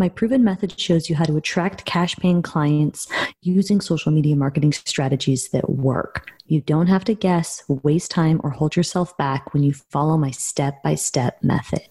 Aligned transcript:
My 0.00 0.08
proven 0.08 0.44
method 0.44 0.78
shows 0.78 1.10
you 1.10 1.16
how 1.16 1.24
to 1.24 1.36
attract 1.36 1.84
cash 1.84 2.14
paying 2.16 2.40
clients 2.40 3.08
using 3.42 3.80
social 3.80 4.12
media 4.12 4.36
marketing 4.36 4.72
strategies 4.72 5.48
that 5.48 5.68
work. 5.68 6.30
You 6.46 6.60
don't 6.60 6.86
have 6.86 7.04
to 7.06 7.14
guess, 7.14 7.64
waste 7.68 8.12
time, 8.12 8.40
or 8.44 8.50
hold 8.50 8.76
yourself 8.76 9.16
back 9.16 9.52
when 9.52 9.64
you 9.64 9.72
follow 9.72 10.16
my 10.16 10.30
step 10.30 10.84
by 10.84 10.94
step 10.94 11.42
method. 11.42 11.82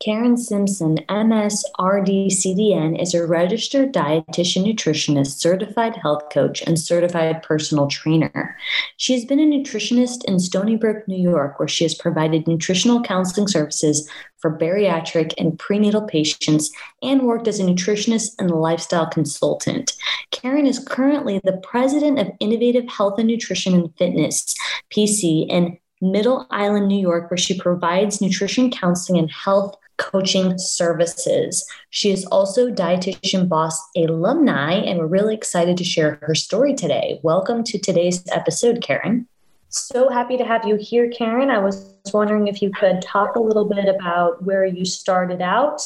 Karen 0.00 0.38
Simpson, 0.38 0.94
MS 1.10 1.62
RDCDN, 1.78 3.00
is 3.00 3.12
a 3.12 3.26
registered 3.26 3.92
dietitian 3.92 4.64
nutritionist, 4.64 5.38
certified 5.38 5.94
health 5.96 6.22
coach, 6.32 6.62
and 6.62 6.80
certified 6.80 7.42
personal 7.42 7.86
trainer. 7.86 8.56
She 8.96 9.12
has 9.12 9.26
been 9.26 9.38
a 9.38 9.42
nutritionist 9.42 10.24
in 10.24 10.40
Stony 10.40 10.76
Brook, 10.76 11.06
New 11.06 11.20
York, 11.20 11.58
where 11.58 11.68
she 11.68 11.84
has 11.84 11.94
provided 11.94 12.48
nutritional 12.48 13.02
counseling 13.02 13.46
services 13.46 14.08
for 14.38 14.56
bariatric 14.56 15.34
and 15.36 15.58
prenatal 15.58 16.06
patients 16.06 16.70
and 17.02 17.24
worked 17.24 17.46
as 17.46 17.60
a 17.60 17.64
nutritionist 17.64 18.30
and 18.38 18.50
lifestyle 18.50 19.06
consultant. 19.06 19.94
Karen 20.30 20.66
is 20.66 20.78
currently 20.78 21.42
the 21.44 21.60
president 21.62 22.18
of 22.18 22.30
Innovative 22.40 22.88
Health 22.88 23.18
and 23.18 23.28
Nutrition 23.28 23.74
and 23.74 23.94
Fitness, 23.98 24.54
PC, 24.90 25.46
in 25.50 25.76
Middle 26.00 26.46
Island, 26.50 26.88
New 26.88 26.98
York, 26.98 27.30
where 27.30 27.36
she 27.36 27.58
provides 27.58 28.22
nutrition 28.22 28.70
counseling 28.70 29.18
and 29.18 29.30
health 29.30 29.74
coaching 30.00 30.58
services. 30.58 31.64
She 31.90 32.10
is 32.10 32.24
also 32.26 32.70
Dietitian 32.70 33.48
Boss 33.48 33.80
alumni, 33.96 34.72
and 34.72 34.98
we're 34.98 35.06
really 35.06 35.34
excited 35.34 35.76
to 35.76 35.84
share 35.84 36.18
her 36.22 36.34
story 36.34 36.74
today. 36.74 37.20
Welcome 37.22 37.62
to 37.64 37.78
today's 37.78 38.24
episode, 38.32 38.80
Karen. 38.82 39.28
So 39.68 40.08
happy 40.08 40.36
to 40.36 40.44
have 40.44 40.66
you 40.66 40.76
here, 40.76 41.08
Karen. 41.10 41.50
I 41.50 41.58
was 41.58 41.94
wondering 42.12 42.48
if 42.48 42.60
you 42.60 42.72
could 42.72 43.02
talk 43.02 43.36
a 43.36 43.40
little 43.40 43.66
bit 43.66 43.88
about 43.88 44.42
where 44.42 44.64
you 44.64 44.84
started 44.84 45.42
out 45.42 45.82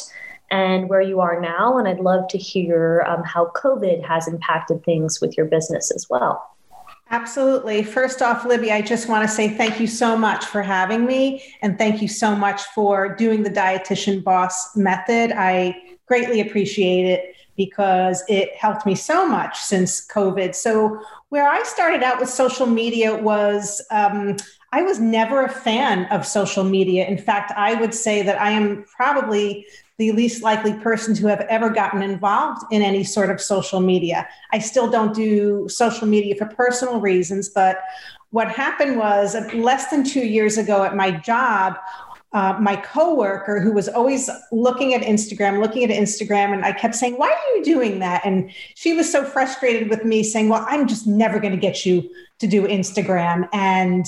and 0.51 0.89
where 0.89 1.03
you 1.03 1.21
are 1.21 1.41
now. 1.41 1.77
And 1.77 1.89
I'd 1.89 2.01
love 2.01 2.29
to 2.29 2.39
hear 2.39 3.05
um, 3.09 3.25
how 3.25 3.51
COVID 3.55 4.07
has 4.07 4.29
impacted 4.29 4.85
things 4.85 5.21
with 5.21 5.37
your 5.37 5.47
business 5.47 5.91
as 5.91 6.07
well. 6.09 6.54
Absolutely. 7.11 7.83
First 7.83 8.23
off, 8.23 8.45
Libby, 8.45 8.73
I 8.73 8.81
just 8.81 9.09
want 9.09 9.29
to 9.29 9.35
say 9.35 9.49
thank 9.49 9.79
you 9.79 9.87
so 9.87 10.17
much 10.17 10.47
for 10.47 10.63
having 10.63 11.05
me 11.05 11.43
and 11.61 11.79
thank 11.79 12.01
you 12.01 12.09
so 12.09 12.35
much 12.35 12.63
for 12.75 13.15
doing 13.15 13.43
the 13.43 13.51
dietitian 13.51 14.25
boss 14.25 14.75
method. 14.75 15.33
I 15.33 15.77
greatly 16.07 16.41
appreciate 16.41 17.07
it 17.07 17.37
because 17.57 18.25
it 18.29 18.55
helped 18.57 18.85
me 18.87 18.95
so 18.95 19.27
much 19.29 19.59
since 19.59 20.07
COVID. 20.09 20.55
So, 20.55 21.01
where 21.29 21.49
I 21.49 21.63
started 21.65 22.03
out 22.03 22.21
with 22.21 22.29
social 22.29 22.67
media 22.67 23.17
was 23.17 23.85
um, 23.91 24.37
I 24.75 24.83
was 24.83 24.99
never 24.99 25.45
a 25.45 25.49
fan 25.49 26.07
of 26.07 26.27
social 26.27 26.65
media. 26.65 27.07
In 27.07 27.17
fact, 27.17 27.53
I 27.57 27.75
would 27.75 27.95
say 27.95 28.23
that 28.23 28.41
I 28.41 28.51
am 28.51 28.85
probably 28.97 29.65
the 29.99 30.11
least 30.11 30.43
likely 30.43 30.73
person 30.75 31.15
to 31.15 31.29
have 31.29 31.43
ever 31.43 31.71
gotten 31.71 32.03
involved 32.03 32.63
in 32.73 32.83
any 32.83 33.05
sort 33.05 33.31
of 33.31 33.41
social 33.41 33.79
media. 33.79 34.27
I 34.53 34.59
still 34.59 34.91
don't 34.91 35.15
do 35.15 35.69
social 35.69 36.09
media 36.09 36.35
for 36.35 36.47
personal 36.47 37.01
reasons, 37.01 37.49
but 37.49 37.83
what 38.31 38.51
happened 38.51 38.99
was 38.99 39.37
less 39.55 39.91
than 39.91 40.03
two 40.03 40.27
years 40.27 40.59
ago 40.59 40.83
at 40.83 40.97
my 40.97 41.13
job, 41.13 41.77
uh, 42.33 42.59
my 42.61 42.75
coworker 42.75 43.61
who 43.61 43.73
was 43.73 43.89
always 43.89 44.29
looking 44.51 44.93
at 44.93 45.03
Instagram, 45.03 45.63
looking 45.63 45.85
at 45.85 45.91
Instagram, 45.91 46.53
and 46.53 46.65
I 46.65 46.73
kept 46.73 46.97
saying, 46.97 47.15
"Why 47.15 47.29
are 47.29 47.57
you 47.57 47.63
doing 47.63 48.01
that?" 48.01 48.23
And 48.25 48.51
she 48.75 48.93
was 48.93 49.11
so 49.11 49.25
frustrated 49.25 49.89
with 49.89 50.05
me, 50.05 50.25
saying, 50.25 50.49
"Well, 50.49 50.67
I'm 50.69 50.89
just 50.89 51.07
never 51.07 51.39
going 51.39 51.53
to 51.53 51.61
get 51.69 51.87
you 51.87 52.11
to 52.41 52.49
do 52.49 52.67
Instagram." 52.67 53.49
And 53.53 54.05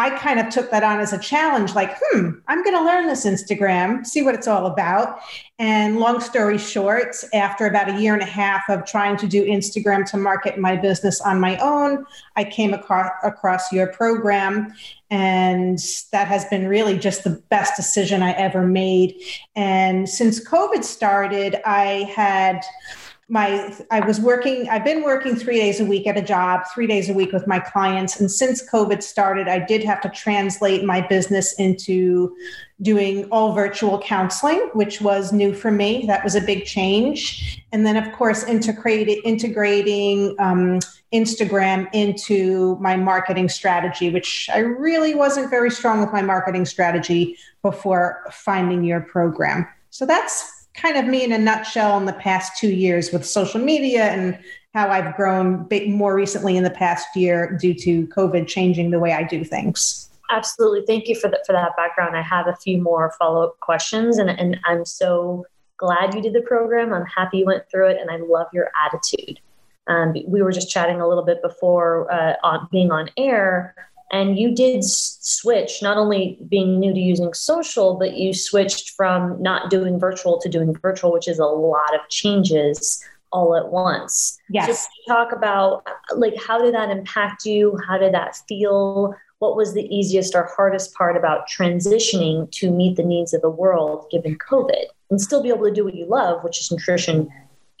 I 0.00 0.16
kind 0.16 0.40
of 0.40 0.48
took 0.48 0.70
that 0.70 0.82
on 0.82 0.98
as 0.98 1.12
a 1.12 1.18
challenge 1.18 1.74
like, 1.74 1.94
hmm, 2.00 2.30
I'm 2.48 2.64
going 2.64 2.74
to 2.74 2.82
learn 2.82 3.06
this 3.06 3.26
Instagram, 3.26 4.06
see 4.06 4.22
what 4.22 4.34
it's 4.34 4.48
all 4.48 4.64
about. 4.64 5.20
And 5.58 5.98
long 5.98 6.22
story 6.22 6.56
short, 6.56 7.14
after 7.34 7.66
about 7.66 7.90
a 7.90 8.00
year 8.00 8.14
and 8.14 8.22
a 8.22 8.26
half 8.26 8.62
of 8.70 8.86
trying 8.86 9.18
to 9.18 9.26
do 9.26 9.44
Instagram 9.44 10.10
to 10.10 10.16
market 10.16 10.58
my 10.58 10.74
business 10.74 11.20
on 11.20 11.38
my 11.38 11.58
own, 11.58 12.06
I 12.34 12.44
came 12.44 12.72
across, 12.72 13.10
across 13.22 13.70
your 13.72 13.88
program. 13.88 14.72
And 15.10 15.78
that 16.12 16.28
has 16.28 16.46
been 16.46 16.66
really 16.66 16.96
just 16.96 17.22
the 17.22 17.42
best 17.50 17.76
decision 17.76 18.22
I 18.22 18.32
ever 18.32 18.66
made. 18.66 19.20
And 19.54 20.08
since 20.08 20.42
COVID 20.42 20.82
started, 20.82 21.56
I 21.66 22.10
had 22.16 22.62
my 23.30 23.72
i 23.92 24.00
was 24.00 24.20
working 24.20 24.68
i've 24.68 24.84
been 24.84 25.02
working 25.02 25.36
three 25.36 25.56
days 25.56 25.78
a 25.78 25.84
week 25.84 26.06
at 26.06 26.16
a 26.16 26.22
job 26.22 26.62
three 26.74 26.86
days 26.86 27.08
a 27.08 27.14
week 27.14 27.32
with 27.32 27.46
my 27.46 27.60
clients. 27.60 28.18
And 28.18 28.30
since 28.30 28.68
covid 28.68 29.02
started 29.02 29.46
i 29.46 29.58
did 29.58 29.84
have 29.84 30.00
to 30.02 30.08
translate 30.08 30.84
my 30.84 31.00
business 31.00 31.54
into 31.54 32.34
doing 32.82 33.26
all 33.26 33.52
virtual 33.54 34.00
counseling 34.00 34.70
which 34.72 35.00
was 35.00 35.32
new 35.32 35.54
for 35.54 35.70
me. 35.70 36.04
That 36.06 36.24
was 36.24 36.34
a 36.34 36.40
big 36.40 36.64
change. 36.64 37.62
And 37.72 37.86
then 37.86 37.96
of 37.96 38.12
course 38.12 38.42
integrated 38.44 39.18
integrating 39.24 40.34
um, 40.40 40.80
instagram 41.14 41.88
into 41.92 42.76
my 42.80 42.96
marketing 42.96 43.48
strategy 43.48 44.10
which 44.10 44.48
i 44.52 44.58
really 44.58 45.14
wasn't 45.14 45.50
very 45.50 45.70
strong 45.70 46.00
with 46.00 46.12
my 46.12 46.22
marketing 46.22 46.64
strategy 46.64 47.36
before 47.62 48.24
finding 48.32 48.82
your 48.82 49.00
program. 49.00 49.68
So 49.90 50.04
that's 50.06 50.59
kind 50.74 50.96
of 50.96 51.06
me 51.06 51.24
in 51.24 51.32
a 51.32 51.38
nutshell 51.38 51.98
in 51.98 52.06
the 52.06 52.12
past 52.12 52.58
two 52.58 52.72
years 52.72 53.12
with 53.12 53.26
social 53.26 53.60
media 53.60 54.04
and 54.04 54.38
how 54.74 54.88
I've 54.88 55.16
grown 55.16 55.68
more 55.88 56.14
recently 56.14 56.56
in 56.56 56.62
the 56.62 56.70
past 56.70 57.08
year 57.16 57.56
due 57.60 57.74
to 57.74 58.06
COVID 58.08 58.46
changing 58.46 58.90
the 58.90 59.00
way 59.00 59.12
I 59.12 59.24
do 59.24 59.44
things. 59.44 60.08
Absolutely. 60.30 60.82
Thank 60.86 61.08
you 61.08 61.16
for, 61.16 61.28
the, 61.28 61.42
for 61.44 61.52
that 61.52 61.76
background. 61.76 62.16
I 62.16 62.22
have 62.22 62.46
a 62.46 62.54
few 62.54 62.80
more 62.80 63.12
follow 63.18 63.42
up 63.42 63.58
questions, 63.58 64.18
and, 64.18 64.30
and 64.30 64.60
I'm 64.64 64.84
so 64.84 65.44
glad 65.76 66.14
you 66.14 66.22
did 66.22 66.34
the 66.34 66.42
program. 66.42 66.92
I'm 66.92 67.06
happy 67.06 67.38
you 67.38 67.46
went 67.46 67.68
through 67.68 67.88
it, 67.88 67.98
and 68.00 68.10
I 68.10 68.18
love 68.24 68.46
your 68.52 68.70
attitude. 68.86 69.40
Um, 69.88 70.14
we 70.28 70.40
were 70.40 70.52
just 70.52 70.70
chatting 70.70 71.00
a 71.00 71.08
little 71.08 71.24
bit 71.24 71.42
before 71.42 72.12
uh, 72.12 72.34
on 72.44 72.68
being 72.70 72.92
on 72.92 73.10
air 73.16 73.74
and 74.12 74.38
you 74.38 74.54
did 74.54 74.84
switch 74.84 75.82
not 75.82 75.96
only 75.96 76.38
being 76.48 76.80
new 76.80 76.92
to 76.92 77.00
using 77.00 77.32
social 77.32 77.94
but 77.94 78.16
you 78.16 78.34
switched 78.34 78.90
from 78.90 79.40
not 79.42 79.70
doing 79.70 79.98
virtual 79.98 80.38
to 80.40 80.48
doing 80.48 80.74
virtual 80.74 81.12
which 81.12 81.28
is 81.28 81.38
a 81.38 81.44
lot 81.44 81.94
of 81.94 82.00
changes 82.08 83.02
all 83.32 83.56
at 83.56 83.70
once. 83.70 84.38
Yes. 84.50 84.88
So 85.06 85.14
talk 85.14 85.32
about 85.32 85.86
like 86.16 86.34
how 86.36 86.60
did 86.60 86.74
that 86.74 86.90
impact 86.90 87.44
you? 87.44 87.78
How 87.86 87.98
did 87.98 88.14
that 88.14 88.36
feel? 88.48 89.14
What 89.38 89.56
was 89.56 89.72
the 89.72 89.84
easiest 89.84 90.34
or 90.34 90.50
hardest 90.54 90.94
part 90.94 91.16
about 91.16 91.48
transitioning 91.48 92.50
to 92.52 92.70
meet 92.70 92.96
the 92.96 93.02
needs 93.02 93.32
of 93.32 93.40
the 93.40 93.50
world 93.50 94.06
given 94.10 94.36
covid? 94.38 94.84
And 95.10 95.20
still 95.20 95.42
be 95.42 95.48
able 95.48 95.64
to 95.64 95.72
do 95.72 95.84
what 95.84 95.94
you 95.94 96.06
love 96.06 96.44
which 96.44 96.60
is 96.60 96.70
nutrition 96.70 97.30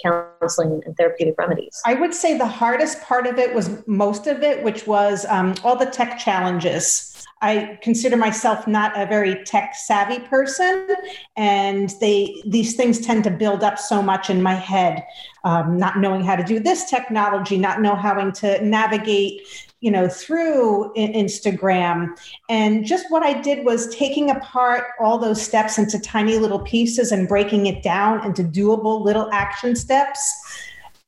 counseling 0.02 0.82
and 0.84 0.96
therapeutic 0.96 1.36
remedies? 1.38 1.80
I 1.84 1.94
would 1.94 2.14
say 2.14 2.36
the 2.36 2.46
hardest 2.46 3.02
part 3.02 3.26
of 3.26 3.38
it 3.38 3.54
was 3.54 3.86
most 3.86 4.26
of 4.26 4.42
it, 4.42 4.62
which 4.62 4.86
was 4.86 5.26
um, 5.26 5.54
all 5.64 5.76
the 5.76 5.86
tech 5.86 6.18
challenges. 6.18 7.06
I 7.42 7.78
consider 7.82 8.16
myself 8.18 8.66
not 8.66 8.98
a 9.00 9.06
very 9.06 9.42
tech 9.44 9.74
savvy 9.74 10.18
person, 10.18 10.88
and 11.36 11.90
they 12.00 12.42
these 12.44 12.76
things 12.76 13.00
tend 13.00 13.24
to 13.24 13.30
build 13.30 13.62
up 13.62 13.78
so 13.78 14.02
much 14.02 14.28
in 14.28 14.42
my 14.42 14.54
head. 14.54 15.02
Um, 15.44 15.78
not 15.78 15.98
knowing 15.98 16.22
how 16.22 16.36
to 16.36 16.44
do 16.44 16.60
this 16.60 16.90
technology, 16.90 17.56
not 17.56 17.80
know 17.80 17.94
how 17.94 18.12
to 18.12 18.64
navigate 18.64 19.69
you 19.80 19.90
know 19.90 20.08
through 20.08 20.92
instagram. 20.94 22.08
And 22.48 22.84
just 22.84 23.10
what 23.10 23.22
i 23.22 23.40
did 23.40 23.64
was 23.64 23.94
taking 23.94 24.30
apart 24.30 24.84
all 25.00 25.18
those 25.18 25.40
steps 25.40 25.78
into 25.78 25.98
tiny 25.98 26.38
little 26.38 26.60
pieces 26.60 27.12
and 27.12 27.28
breaking 27.28 27.66
it 27.66 27.82
down 27.82 28.24
into 28.24 28.42
doable 28.42 29.02
little 29.02 29.30
action 29.32 29.74
steps 29.76 30.20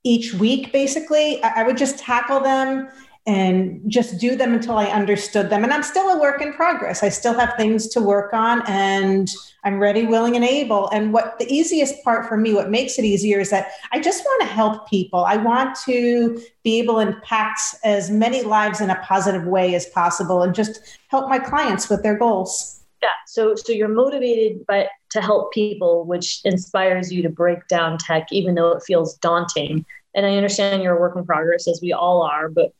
each 0.05 0.35
week 0.35 0.73
basically. 0.73 1.43
I 1.43 1.63
would 1.63 1.77
just 1.77 1.99
tackle 1.99 2.41
them 2.41 2.89
and 3.27 3.81
just 3.87 4.19
do 4.19 4.35
them 4.35 4.53
until 4.53 4.79
I 4.79 4.87
understood 4.87 5.49
them. 5.49 5.63
And 5.63 5.73
I'm 5.73 5.85
still 5.85 6.11
a 6.11 6.21
work 6.21 6.43
in 6.43 6.53
progress. 6.53 7.05
I 7.05 7.09
still 7.09 7.39
have 7.39 7.55
things 7.57 7.87
to 7.89 8.01
work 8.01 8.33
on 8.33 8.63
and 8.67 9.31
I'm 9.63 9.79
ready, 9.79 10.07
willing, 10.07 10.35
and 10.35 10.45
able. 10.45 10.89
And 10.91 11.13
what 11.13 11.39
the 11.39 11.47
easiest 11.53 12.03
part 12.03 12.27
for 12.27 12.37
me, 12.37 12.53
what 12.53 12.69
makes 12.69 12.99
it 12.99 13.05
easier 13.05 13.39
is 13.39 13.51
that 13.51 13.73
I 13.93 14.01
just 14.01 14.25
want 14.25 14.43
to 14.43 14.49
help 14.49 14.89
people. 14.89 15.25
I 15.25 15.37
want 15.37 15.79
to 15.85 16.43
be 16.65 16.81
able 16.81 16.95
to 16.95 17.13
impact 17.13 17.61
as 17.85 18.11
many 18.11 18.43
lives 18.43 18.81
in 18.81 18.91
a 18.91 18.97
positive 19.03 19.45
way 19.45 19.77
as 19.77 19.87
possible 19.87 20.43
and 20.43 20.53
just 20.53 20.99
help 21.07 21.29
my 21.29 21.39
clients 21.39 21.89
with 21.89 22.03
their 22.03 22.19
goals. 22.19 22.81
Yeah. 23.03 23.09
So 23.27 23.55
so 23.55 23.73
you're 23.73 23.89
motivated 23.89 24.67
by 24.67 24.89
to 25.11 25.21
help 25.21 25.53
people, 25.53 26.05
which 26.05 26.41
inspires 26.45 27.13
you 27.13 27.23
to 27.23 27.29
break 27.29 27.69
down 27.69 27.99
tech, 27.99 28.29
even 28.33 28.57
though 28.57 28.73
it 28.73 28.83
feels 28.83 29.15
daunting. 29.19 29.85
And 30.15 30.27
I 30.27 30.37
understand 30.37 30.83
you're 30.83 30.97
a 30.97 31.01
work 31.01 31.17
in 31.17 31.25
progress, 31.25 31.69
as 31.69 31.81
we 31.81 31.93
all 31.93 32.23
are. 32.23 32.49
But 32.49 32.73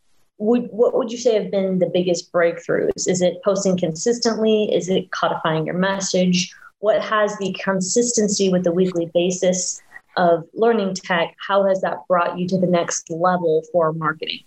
would 0.43 0.69
what 0.73 0.95
would 0.95 1.13
you 1.13 1.19
say 1.19 1.35
have 1.35 1.51
been 1.51 1.79
the 1.79 1.87
biggest 1.87 2.33
breakthroughs? 2.33 3.09
Is 3.09 3.23
it 3.23 3.43
posting 3.45 3.79
consistently? 3.79 4.75
Is 4.75 4.89
it 4.89 5.11
codifying 5.13 5.65
your 5.67 5.77
message? 5.77 6.53
What 6.81 7.01
has 7.01 7.37
the 7.39 7.55
consistency 7.63 8.49
with 8.49 8.65
the 8.65 8.73
weekly 8.73 9.07
basis 9.15 9.81
of 10.17 10.45
learning 10.53 10.95
tech? 10.95 11.37
How 11.47 11.65
has 11.67 11.81
that 11.83 11.99
brought 12.09 12.39
you 12.39 12.49
to 12.49 12.59
the 12.59 12.67
next 12.67 13.09
level 13.09 13.63
for 13.71 13.93
marketing? 13.93 14.41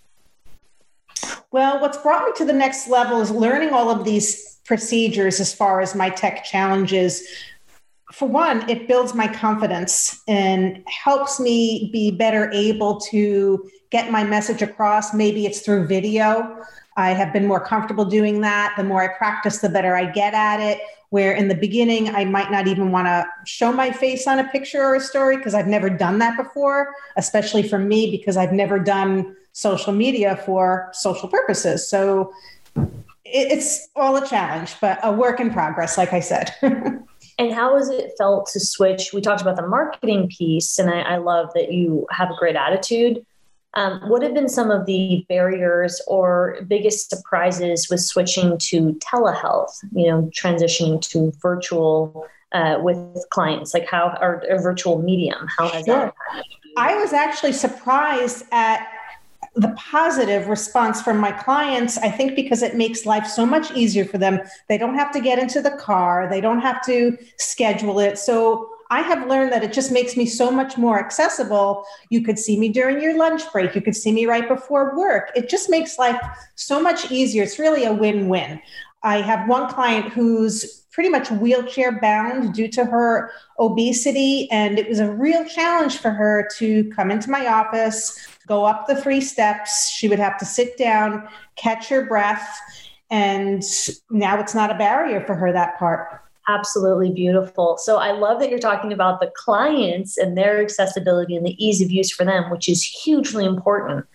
Well, 1.51 1.79
what's 1.79 1.97
brought 1.97 2.25
me 2.25 2.33
to 2.35 2.45
the 2.45 2.53
next 2.53 2.89
level 2.89 3.21
is 3.21 3.31
learning 3.31 3.69
all 3.69 3.89
of 3.89 4.03
these 4.03 4.59
procedures 4.65 5.39
as 5.39 5.53
far 5.53 5.79
as 5.79 5.95
my 5.95 6.09
tech 6.09 6.43
challenges. 6.43 7.25
For 8.11 8.27
one, 8.27 8.69
it 8.69 8.87
builds 8.87 9.15
my 9.15 9.27
confidence 9.27 10.21
and 10.27 10.83
helps 10.87 11.39
me 11.39 11.89
be 11.91 12.11
better 12.11 12.51
able 12.53 12.99
to 13.11 13.69
get 13.89 14.11
my 14.11 14.23
message 14.23 14.61
across. 14.61 15.13
Maybe 15.13 15.45
it's 15.45 15.61
through 15.61 15.87
video. 15.87 16.63
I 16.97 17.11
have 17.11 17.33
been 17.33 17.45
more 17.45 17.59
comfortable 17.59 18.05
doing 18.05 18.41
that. 18.41 18.73
The 18.77 18.83
more 18.83 19.01
I 19.03 19.17
practice, 19.17 19.59
the 19.59 19.69
better 19.69 19.95
I 19.95 20.05
get 20.05 20.33
at 20.33 20.59
it. 20.59 20.81
Where 21.09 21.33
in 21.33 21.47
the 21.47 21.55
beginning, 21.55 22.09
I 22.09 22.25
might 22.25 22.51
not 22.51 22.67
even 22.67 22.91
want 22.91 23.07
to 23.07 23.25
show 23.45 23.71
my 23.71 23.91
face 23.91 24.27
on 24.27 24.39
a 24.39 24.43
picture 24.49 24.83
or 24.83 24.95
a 24.95 24.99
story 24.99 25.37
because 25.37 25.53
I've 25.53 25.67
never 25.67 25.89
done 25.89 26.19
that 26.19 26.37
before, 26.37 26.93
especially 27.15 27.63
for 27.63 27.79
me 27.79 28.11
because 28.11 28.37
I've 28.37 28.51
never 28.51 28.79
done 28.79 29.35
social 29.51 29.93
media 29.93 30.35
for 30.45 30.89
social 30.93 31.29
purposes. 31.29 31.89
So 31.89 32.33
it's 33.23 33.87
all 33.95 34.15
a 34.17 34.27
challenge, 34.27 34.75
but 34.81 34.99
a 35.03 35.11
work 35.11 35.39
in 35.39 35.51
progress, 35.51 35.97
like 35.97 36.13
I 36.13 36.19
said. 36.19 36.53
and 37.37 37.53
how 37.53 37.75
has 37.77 37.89
it 37.89 38.13
felt 38.17 38.47
to 38.53 38.59
switch? 38.59 39.11
We 39.13 39.21
talked 39.21 39.41
about 39.41 39.55
the 39.55 39.67
marketing 39.67 40.29
piece, 40.29 40.79
and 40.79 40.89
I, 40.89 41.01
I 41.01 41.17
love 41.17 41.51
that 41.53 41.71
you 41.71 42.07
have 42.11 42.31
a 42.31 42.35
great 42.35 42.55
attitude. 42.55 43.25
Um, 43.73 43.99
what 44.07 44.21
have 44.23 44.33
been 44.33 44.47
some 44.47 44.71
of 44.71 44.85
the 44.85 45.25
barriers 45.27 46.01
or 46.07 46.59
biggest 46.67 47.09
surprises 47.09 47.89
with 47.89 47.99
switching 47.99 48.57
to 48.57 48.93
telehealth? 48.93 49.71
You 49.91 50.07
know, 50.07 50.31
transitioning 50.33 51.01
to 51.09 51.33
virtual 51.41 52.25
uh, 52.53 52.77
with 52.79 53.25
clients, 53.31 53.73
like 53.73 53.85
how 53.85 54.17
or 54.21 54.43
a 54.49 54.61
virtual 54.61 55.01
medium? 55.01 55.47
How 55.57 55.67
has 55.67 55.85
sure. 55.85 56.13
that? 56.33 56.45
I 56.77 56.95
was 56.95 57.11
actually 57.11 57.51
surprised 57.51 58.45
at 58.51 58.87
the 59.55 59.73
positive 59.77 60.47
response 60.47 61.01
from 61.01 61.17
my 61.17 61.31
clients, 61.31 61.97
I 61.97 62.09
think 62.09 62.35
because 62.35 62.61
it 62.61 62.75
makes 62.75 63.05
life 63.05 63.25
so 63.25 63.45
much 63.45 63.71
easier 63.71 64.05
for 64.05 64.17
them. 64.17 64.39
They 64.67 64.77
don't 64.77 64.95
have 64.95 65.11
to 65.13 65.21
get 65.21 65.39
into 65.39 65.61
the 65.61 65.71
car, 65.71 66.27
they 66.29 66.41
don't 66.41 66.59
have 66.59 66.85
to 66.85 67.17
schedule 67.37 67.99
it. 67.99 68.17
So 68.17 68.69
I 68.91 69.01
have 69.01 69.27
learned 69.27 69.51
that 69.51 69.63
it 69.63 69.73
just 69.73 69.91
makes 69.91 70.15
me 70.15 70.25
so 70.25 70.51
much 70.51 70.77
more 70.77 70.99
accessible. 70.99 71.85
You 72.09 72.21
could 72.21 72.37
see 72.37 72.59
me 72.59 72.69
during 72.69 73.01
your 73.01 73.17
lunch 73.17 73.41
break, 73.51 73.75
you 73.75 73.81
could 73.81 73.95
see 73.95 74.11
me 74.11 74.25
right 74.25 74.47
before 74.47 74.95
work. 74.97 75.31
It 75.35 75.49
just 75.49 75.69
makes 75.69 75.97
life 75.97 76.19
so 76.55 76.81
much 76.81 77.11
easier. 77.11 77.43
It's 77.43 77.57
really 77.57 77.85
a 77.85 77.93
win 77.93 78.27
win. 78.27 78.61
I 79.03 79.21
have 79.21 79.47
one 79.47 79.69
client 79.69 80.11
who's 80.11 80.85
pretty 80.91 81.09
much 81.09 81.29
wheelchair 81.29 81.99
bound 81.99 82.53
due 82.53 82.69
to 82.69 82.85
her 82.85 83.31
obesity. 83.59 84.49
And 84.49 84.79
it 84.79 84.87
was 84.87 84.99
a 84.99 85.11
real 85.11 85.45
challenge 85.45 85.97
for 85.97 86.09
her 86.09 86.47
to 86.57 86.85
come 86.85 87.11
into 87.11 87.29
my 87.29 87.47
office, 87.47 88.27
go 88.47 88.65
up 88.65 88.87
the 88.87 89.01
three 89.01 89.21
steps. 89.21 89.89
She 89.89 90.07
would 90.07 90.19
have 90.19 90.37
to 90.39 90.45
sit 90.45 90.77
down, 90.77 91.27
catch 91.55 91.87
her 91.89 92.05
breath. 92.05 92.59
And 93.09 93.63
now 94.09 94.39
it's 94.39 94.55
not 94.55 94.71
a 94.71 94.77
barrier 94.77 95.21
for 95.21 95.35
her, 95.35 95.51
that 95.51 95.77
part. 95.77 96.21
Absolutely 96.47 97.11
beautiful. 97.11 97.77
So 97.77 97.97
I 97.97 98.11
love 98.11 98.39
that 98.39 98.49
you're 98.49 98.59
talking 98.59 98.93
about 98.93 99.19
the 99.19 99.31
clients 99.35 100.17
and 100.17 100.37
their 100.37 100.61
accessibility 100.61 101.35
and 101.35 101.45
the 101.45 101.65
ease 101.65 101.81
of 101.81 101.91
use 101.91 102.11
for 102.11 102.23
them, 102.23 102.49
which 102.51 102.69
is 102.69 102.83
hugely 102.83 103.45
important. 103.45 104.05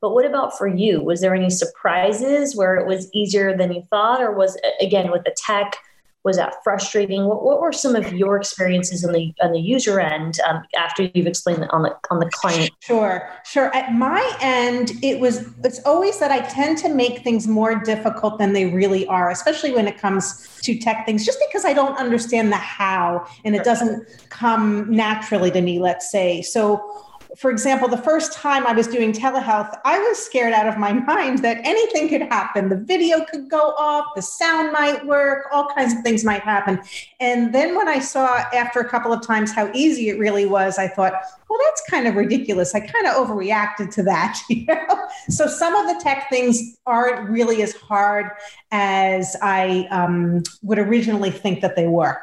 But 0.00 0.14
what 0.14 0.26
about 0.26 0.56
for 0.56 0.66
you? 0.66 1.00
Was 1.02 1.20
there 1.20 1.34
any 1.34 1.50
surprises 1.50 2.56
where 2.56 2.76
it 2.76 2.86
was 2.86 3.08
easier 3.12 3.56
than 3.56 3.72
you 3.72 3.82
thought, 3.82 4.20
or 4.20 4.32
was 4.32 4.58
again 4.80 5.12
with 5.12 5.24
the 5.24 5.34
tech? 5.36 5.76
Was 6.24 6.36
that 6.36 6.54
frustrating? 6.62 7.24
What, 7.24 7.42
what 7.42 7.60
were 7.60 7.72
some 7.72 7.96
of 7.96 8.12
your 8.12 8.36
experiences 8.36 9.04
on 9.04 9.12
the 9.12 9.34
on 9.42 9.52
the 9.52 9.60
user 9.60 10.00
end 10.00 10.38
um, 10.48 10.62
after 10.76 11.10
you've 11.14 11.26
explained 11.26 11.66
on 11.70 11.82
the 11.82 11.96
on 12.10 12.20
the 12.20 12.30
client? 12.30 12.70
Sure, 12.80 13.28
sure. 13.44 13.74
At 13.74 13.92
my 13.92 14.36
end, 14.40 14.92
it 15.02 15.18
was 15.18 15.44
it's 15.64 15.80
always 15.84 16.18
that 16.20 16.30
I 16.30 16.40
tend 16.40 16.78
to 16.78 16.88
make 16.88 17.22
things 17.24 17.48
more 17.48 17.74
difficult 17.74 18.38
than 18.38 18.52
they 18.52 18.66
really 18.66 19.06
are, 19.06 19.30
especially 19.30 19.72
when 19.72 19.88
it 19.88 19.98
comes 19.98 20.48
to 20.62 20.78
tech 20.78 21.06
things, 21.06 21.26
just 21.26 21.38
because 21.48 21.64
I 21.64 21.72
don't 21.72 21.96
understand 21.96 22.52
the 22.52 22.56
how 22.56 23.26
and 23.44 23.56
it 23.56 23.64
doesn't 23.64 24.06
come 24.28 24.90
naturally 24.90 25.50
to 25.50 25.60
me. 25.60 25.80
Let's 25.80 26.10
say 26.10 26.40
so 26.42 27.02
for 27.36 27.50
example, 27.50 27.88
the 27.88 27.96
first 27.96 28.32
time 28.32 28.66
I 28.66 28.72
was 28.72 28.86
doing 28.86 29.12
telehealth, 29.12 29.78
I 29.84 29.98
was 29.98 30.18
scared 30.18 30.52
out 30.52 30.66
of 30.66 30.76
my 30.76 30.92
mind 31.12 31.38
that 31.38 31.58
anything 31.64 32.08
could 32.08 32.22
happen. 32.22 32.68
The 32.68 32.76
video 32.76 33.24
could 33.24 33.48
go 33.48 33.70
off, 33.78 34.06
the 34.14 34.22
sound 34.22 34.72
might 34.72 35.06
work, 35.06 35.46
all 35.52 35.68
kinds 35.74 35.94
of 35.94 36.02
things 36.02 36.24
might 36.24 36.42
happen. 36.42 36.80
And 37.20 37.54
then 37.54 37.76
when 37.76 37.88
I 37.88 37.98
saw 38.00 38.44
after 38.52 38.80
a 38.80 38.88
couple 38.88 39.12
of 39.12 39.26
times 39.26 39.52
how 39.52 39.70
easy 39.72 40.08
it 40.10 40.18
really 40.18 40.46
was, 40.46 40.78
I 40.78 40.88
thought, 40.88 41.14
well, 41.48 41.58
that's 41.64 41.82
kind 41.88 42.06
of 42.06 42.14
ridiculous. 42.14 42.74
I 42.74 42.80
kind 42.80 43.06
of 43.06 43.14
overreacted 43.14 43.92
to 43.94 44.02
that. 44.04 44.40
You 44.52 44.66
know? 44.66 45.08
So 45.28 45.46
some 45.46 45.74
of 45.74 45.86
the 45.86 46.02
tech 46.02 46.28
things 46.28 46.76
aren't 46.84 47.30
really 47.30 47.62
as 47.62 47.72
hard 47.72 48.26
as 48.70 49.34
I 49.40 49.88
um, 49.90 50.42
would 50.62 50.78
originally 50.78 51.30
think 51.30 51.62
that 51.62 51.74
they 51.74 51.86
were. 51.86 52.20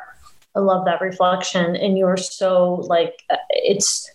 I 0.55 0.59
love 0.59 0.85
that 0.85 1.01
reflection. 1.01 1.75
And 1.75 1.97
you're 1.97 2.17
so 2.17 2.75
like, 2.87 3.23
it's, 3.49 4.09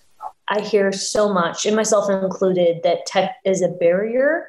I 0.49 0.61
hear 0.61 0.93
so 0.93 1.33
much, 1.33 1.65
and 1.67 1.75
myself 1.75 2.11
included, 2.11 2.83
that 2.83 3.07
tech 3.07 3.37
is 3.45 3.63
a 3.63 3.69
barrier. 3.69 4.49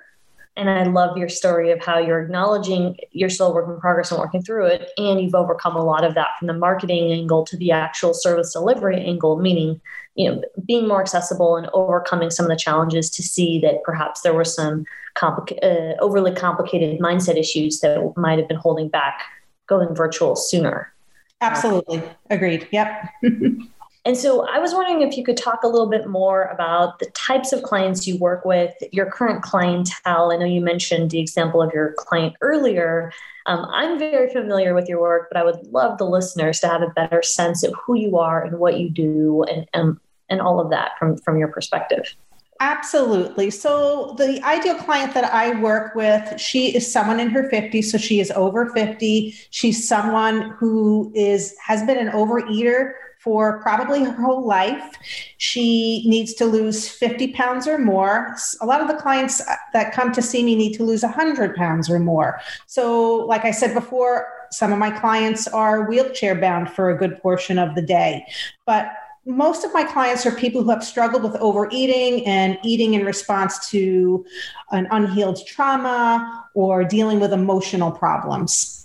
And 0.57 0.69
I 0.69 0.83
love 0.83 1.17
your 1.17 1.27
story 1.27 1.71
of 1.71 1.83
how 1.83 1.97
you're 1.97 2.21
acknowledging 2.21 2.95
you're 3.11 3.29
still 3.29 3.53
work 3.53 3.67
in 3.67 3.77
progress 3.79 4.09
and 4.11 4.19
working 4.19 4.41
through 4.41 4.67
it. 4.67 4.89
And 4.97 5.19
you've 5.19 5.35
overcome 5.35 5.75
a 5.75 5.83
lot 5.83 6.05
of 6.05 6.13
that 6.15 6.29
from 6.39 6.47
the 6.47 6.53
marketing 6.53 7.11
angle 7.11 7.45
to 7.47 7.57
the 7.57 7.71
actual 7.71 8.13
service 8.13 8.53
delivery 8.53 9.03
angle, 9.03 9.37
meaning, 9.37 9.81
you 10.15 10.31
know, 10.31 10.41
being 10.65 10.87
more 10.87 11.01
accessible 11.01 11.57
and 11.57 11.67
overcoming 11.73 12.29
some 12.29 12.45
of 12.45 12.49
the 12.49 12.55
challenges 12.55 13.09
to 13.09 13.21
see 13.23 13.59
that 13.59 13.83
perhaps 13.83 14.21
there 14.21 14.33
were 14.33 14.45
some 14.45 14.85
complica- 15.17 15.61
uh, 15.61 15.97
overly 15.99 16.33
complicated 16.33 16.99
mindset 16.99 17.37
issues 17.37 17.81
that 17.81 18.13
might 18.15 18.39
have 18.39 18.47
been 18.47 18.55
holding 18.55 18.87
back 18.87 19.23
going 19.67 19.93
virtual 19.93 20.37
sooner. 20.37 20.93
Absolutely. 21.41 22.01
Agreed. 22.29 22.67
Yep. 22.71 23.09
And 24.05 24.15
so 24.15 24.47
I 24.47 24.59
was 24.59 24.71
wondering 24.71 25.01
if 25.01 25.17
you 25.17 25.23
could 25.23 25.35
talk 25.35 25.63
a 25.63 25.67
little 25.67 25.89
bit 25.89 26.07
more 26.07 26.43
about 26.43 26.99
the 26.99 27.07
types 27.07 27.51
of 27.51 27.63
clients 27.63 28.05
you 28.05 28.17
work 28.17 28.45
with, 28.45 28.71
your 28.91 29.07
current 29.07 29.41
clientele. 29.41 30.31
I 30.31 30.37
know 30.37 30.45
you 30.45 30.61
mentioned 30.61 31.09
the 31.09 31.19
example 31.19 31.59
of 31.59 31.73
your 31.73 31.93
client 31.97 32.35
earlier. 32.41 33.11
Um, 33.47 33.65
I'm 33.71 33.97
very 33.97 34.31
familiar 34.31 34.75
with 34.75 34.87
your 34.87 35.01
work, 35.01 35.29
but 35.31 35.39
I 35.39 35.43
would 35.43 35.57
love 35.71 35.97
the 35.97 36.05
listeners 36.05 36.59
to 36.59 36.67
have 36.67 36.83
a 36.83 36.89
better 36.89 37.23
sense 37.23 37.63
of 37.63 37.73
who 37.83 37.95
you 37.95 38.17
are 38.19 38.43
and 38.43 38.59
what 38.59 38.79
you 38.79 38.91
do 38.91 39.43
and, 39.49 39.67
and, 39.73 39.97
and 40.29 40.39
all 40.39 40.59
of 40.59 40.69
that 40.69 40.91
from, 40.99 41.17
from 41.17 41.39
your 41.39 41.47
perspective. 41.47 42.15
Absolutely. 42.61 43.49
So, 43.49 44.15
the 44.17 44.41
ideal 44.45 44.75
client 44.75 45.13
that 45.13 45.25
I 45.25 45.59
work 45.59 45.93
with, 45.93 46.39
she 46.39 46.73
is 46.73 46.89
someone 46.89 47.19
in 47.19 47.29
her 47.31 47.49
50s, 47.49 47.85
so 47.85 47.97
she 47.97 48.21
is 48.21 48.31
over 48.31 48.69
50. 48.69 49.35
She's 49.49 49.85
someone 49.85 50.51
who 50.51 51.11
is 51.13 51.53
has 51.61 51.83
been 51.83 51.97
an 51.97 52.13
overeater 52.13 52.93
for 53.25 53.59
probably 53.61 54.03
her 54.03 54.11
whole 54.13 54.45
life. 54.45 54.95
She 55.37 56.07
needs 56.07 56.33
to 56.35 56.45
lose 56.45 56.87
50 56.87 57.33
pounds 57.33 57.67
or 57.67 57.79
more. 57.79 58.37
A 58.61 58.65
lot 58.65 58.79
of 58.79 58.87
the 58.87 58.93
clients 58.93 59.41
uh, 59.41 59.55
that 59.73 59.93
come 59.93 60.13
to 60.13 60.21
see 60.21 60.45
me 60.45 60.55
need 60.55 60.73
to 60.73 60.83
lose 60.83 61.01
100 61.01 61.55
pounds 61.55 61.89
or 61.89 61.99
more. 61.99 62.39
So, 62.67 63.15
like 63.25 63.43
I 63.43 63.51
said 63.51 63.73
before, 63.73 64.27
some 64.51 64.71
of 64.71 64.77
my 64.77 64.91
clients 64.91 65.47
are 65.47 65.89
wheelchair 65.89 66.35
bound 66.39 66.69
for 66.69 66.91
a 66.91 66.97
good 66.97 67.19
portion 67.21 67.57
of 67.57 67.73
the 67.73 67.81
day. 67.81 68.25
But 68.67 68.93
most 69.25 69.65
of 69.65 69.73
my 69.73 69.83
clients 69.83 70.23
are 70.27 70.31
people 70.31 70.61
who 70.61 70.69
have 70.69 70.83
struggled 70.83 71.23
with 71.23 71.35
overeating 71.37 72.23
and 72.27 72.59
eating 72.63 72.93
in 72.93 73.03
response 73.03 73.67
to 73.71 74.23
an 74.71 74.87
unhealed 74.91 75.39
trauma 75.47 76.45
or 76.53 76.83
dealing 76.83 77.19
with 77.19 77.33
emotional 77.33 77.91
problems 77.91 78.84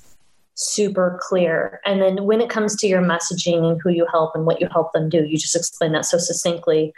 super 0.60 1.18
clear. 1.22 1.80
And 1.86 2.02
then 2.02 2.24
when 2.24 2.40
it 2.40 2.50
comes 2.50 2.76
to 2.76 2.86
your 2.86 3.00
messaging 3.00 3.64
and 3.70 3.80
who 3.82 3.88
you 3.90 4.06
help 4.10 4.34
and 4.34 4.44
what 4.44 4.60
you 4.60 4.68
help 4.70 4.92
them 4.92 5.08
do, 5.08 5.24
you 5.24 5.38
just 5.38 5.56
explain 5.56 5.92
that 5.92 6.04
so 6.04 6.18
succinctly. 6.18 6.92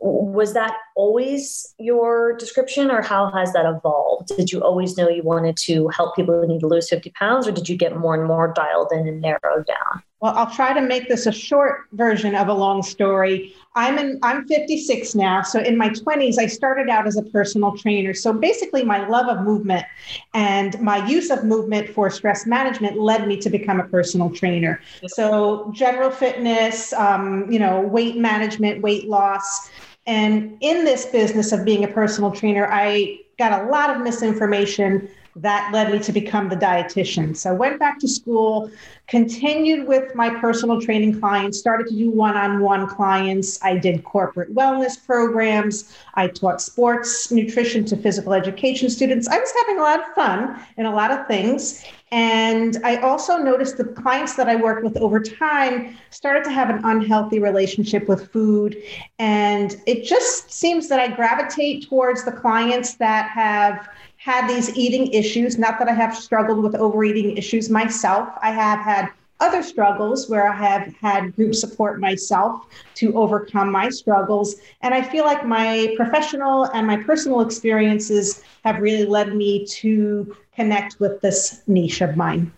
Was 0.00 0.54
that 0.54 0.76
always 0.94 1.74
your 1.78 2.36
description, 2.36 2.88
or 2.88 3.02
how 3.02 3.32
has 3.32 3.52
that 3.54 3.66
evolved? 3.66 4.28
Did 4.28 4.52
you 4.52 4.60
always 4.60 4.96
know 4.96 5.08
you 5.08 5.24
wanted 5.24 5.56
to 5.64 5.88
help 5.88 6.14
people 6.14 6.40
who 6.40 6.46
need 6.46 6.60
to 6.60 6.68
lose 6.68 6.88
50 6.88 7.10
pounds, 7.10 7.48
or 7.48 7.52
did 7.52 7.68
you 7.68 7.76
get 7.76 7.96
more 7.96 8.14
and 8.14 8.24
more 8.24 8.52
dialed 8.54 8.92
in 8.92 9.08
and 9.08 9.20
narrowed 9.20 9.66
down? 9.66 10.02
Well, 10.20 10.34
I'll 10.36 10.50
try 10.50 10.72
to 10.72 10.80
make 10.80 11.08
this 11.08 11.26
a 11.26 11.32
short 11.32 11.86
version 11.92 12.34
of 12.34 12.48
a 12.48 12.52
long 12.52 12.82
story. 12.82 13.54
I'm 13.76 13.98
in 13.98 14.18
I'm 14.24 14.48
56 14.48 15.14
now, 15.14 15.42
so 15.42 15.60
in 15.60 15.76
my 15.76 15.90
20s 15.90 16.38
I 16.38 16.46
started 16.46 16.88
out 16.88 17.06
as 17.06 17.16
a 17.16 17.22
personal 17.22 17.76
trainer. 17.76 18.12
So 18.14 18.32
basically 18.32 18.82
my 18.82 19.06
love 19.06 19.28
of 19.28 19.44
movement 19.44 19.86
and 20.34 20.80
my 20.80 21.06
use 21.06 21.30
of 21.30 21.44
movement 21.44 21.90
for 21.90 22.10
stress 22.10 22.46
management 22.46 22.98
led 22.98 23.28
me 23.28 23.36
to 23.36 23.48
become 23.48 23.78
a 23.78 23.84
personal 23.84 24.30
trainer. 24.30 24.80
So 25.06 25.70
general 25.72 26.10
fitness, 26.10 26.92
um, 26.94 27.48
you 27.50 27.60
know, 27.60 27.80
weight 27.80 28.16
management, 28.16 28.82
weight 28.82 29.08
loss, 29.08 29.70
and 30.08 30.56
in 30.60 30.84
this 30.84 31.06
business 31.06 31.52
of 31.52 31.64
being 31.64 31.84
a 31.84 31.88
personal 31.88 32.32
trainer, 32.32 32.66
I 32.72 33.20
got 33.38 33.62
a 33.62 33.70
lot 33.70 33.94
of 33.94 34.02
misinformation 34.02 35.08
that 35.42 35.72
led 35.72 35.92
me 35.92 35.98
to 36.00 36.12
become 36.12 36.48
the 36.48 36.56
dietitian. 36.56 37.36
So 37.36 37.50
I 37.50 37.52
went 37.52 37.78
back 37.78 37.98
to 38.00 38.08
school, 38.08 38.70
continued 39.06 39.86
with 39.86 40.14
my 40.14 40.30
personal 40.30 40.80
training 40.80 41.20
clients, 41.20 41.58
started 41.58 41.86
to 41.88 41.94
do 41.94 42.10
one-on-one 42.10 42.88
clients. 42.88 43.62
I 43.62 43.76
did 43.78 44.04
corporate 44.04 44.54
wellness 44.54 45.04
programs. 45.04 45.96
I 46.14 46.28
taught 46.28 46.60
sports 46.60 47.30
nutrition 47.30 47.84
to 47.86 47.96
physical 47.96 48.32
education 48.32 48.90
students. 48.90 49.28
I 49.28 49.38
was 49.38 49.52
having 49.60 49.78
a 49.78 49.82
lot 49.82 50.00
of 50.00 50.14
fun 50.14 50.60
in 50.76 50.86
a 50.86 50.94
lot 50.94 51.10
of 51.10 51.26
things. 51.26 51.84
And 52.10 52.78
I 52.84 52.96
also 52.96 53.36
noticed 53.36 53.76
the 53.76 53.84
clients 53.84 54.34
that 54.36 54.48
I 54.48 54.56
worked 54.56 54.82
with 54.82 54.96
over 54.96 55.20
time 55.20 55.96
started 56.10 56.42
to 56.44 56.50
have 56.50 56.70
an 56.70 56.80
unhealthy 56.84 57.38
relationship 57.38 58.08
with 58.08 58.32
food. 58.32 58.76
And 59.18 59.76
it 59.86 60.04
just 60.04 60.50
seems 60.50 60.88
that 60.88 60.98
I 61.00 61.08
gravitate 61.08 61.86
towards 61.86 62.24
the 62.24 62.32
clients 62.32 62.94
that 62.94 63.28
have 63.30 63.88
had 64.28 64.46
these 64.46 64.76
eating 64.76 65.10
issues. 65.14 65.56
Not 65.56 65.78
that 65.78 65.88
I 65.88 65.94
have 65.94 66.14
struggled 66.14 66.62
with 66.62 66.74
overeating 66.74 67.38
issues 67.38 67.70
myself. 67.70 68.28
I 68.42 68.50
have 68.50 68.80
had 68.80 69.08
other 69.40 69.62
struggles 69.62 70.28
where 70.28 70.46
I 70.52 70.54
have 70.54 70.94
had 71.00 71.34
group 71.34 71.54
support 71.54 71.98
myself 71.98 72.66
to 72.96 73.14
overcome 73.14 73.72
my 73.72 73.88
struggles. 73.88 74.56
And 74.82 74.92
I 74.92 75.00
feel 75.00 75.24
like 75.24 75.46
my 75.46 75.94
professional 75.96 76.64
and 76.74 76.86
my 76.86 76.98
personal 76.98 77.40
experiences 77.40 78.42
have 78.64 78.80
really 78.80 79.06
led 79.06 79.34
me 79.34 79.64
to 79.80 80.36
connect 80.54 81.00
with 81.00 81.22
this 81.22 81.62
niche 81.66 82.02
of 82.02 82.14
mine. 82.14 82.52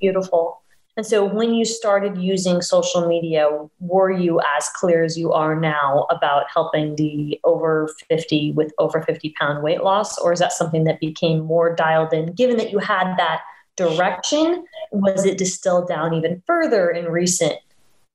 Beautiful. 0.00 0.63
And 0.96 1.04
so 1.04 1.24
when 1.24 1.54
you 1.54 1.64
started 1.64 2.18
using 2.18 2.62
social 2.62 3.06
media, 3.06 3.48
were 3.80 4.12
you 4.12 4.40
as 4.56 4.68
clear 4.76 5.02
as 5.02 5.18
you 5.18 5.32
are 5.32 5.58
now 5.58 6.06
about 6.08 6.44
helping 6.52 6.94
the 6.94 7.40
over 7.42 7.88
50 8.08 8.52
with 8.52 8.72
over 8.78 9.02
50 9.02 9.34
pound 9.38 9.62
weight 9.62 9.82
loss? 9.82 10.18
Or 10.18 10.32
is 10.32 10.38
that 10.38 10.52
something 10.52 10.84
that 10.84 11.00
became 11.00 11.40
more 11.40 11.74
dialed 11.74 12.12
in, 12.12 12.32
given 12.32 12.56
that 12.58 12.70
you 12.70 12.78
had 12.78 13.16
that 13.16 13.40
direction? 13.76 14.64
Was 14.92 15.24
it 15.24 15.36
distilled 15.36 15.88
down 15.88 16.14
even 16.14 16.42
further 16.46 16.90
in 16.90 17.06
recent 17.06 17.58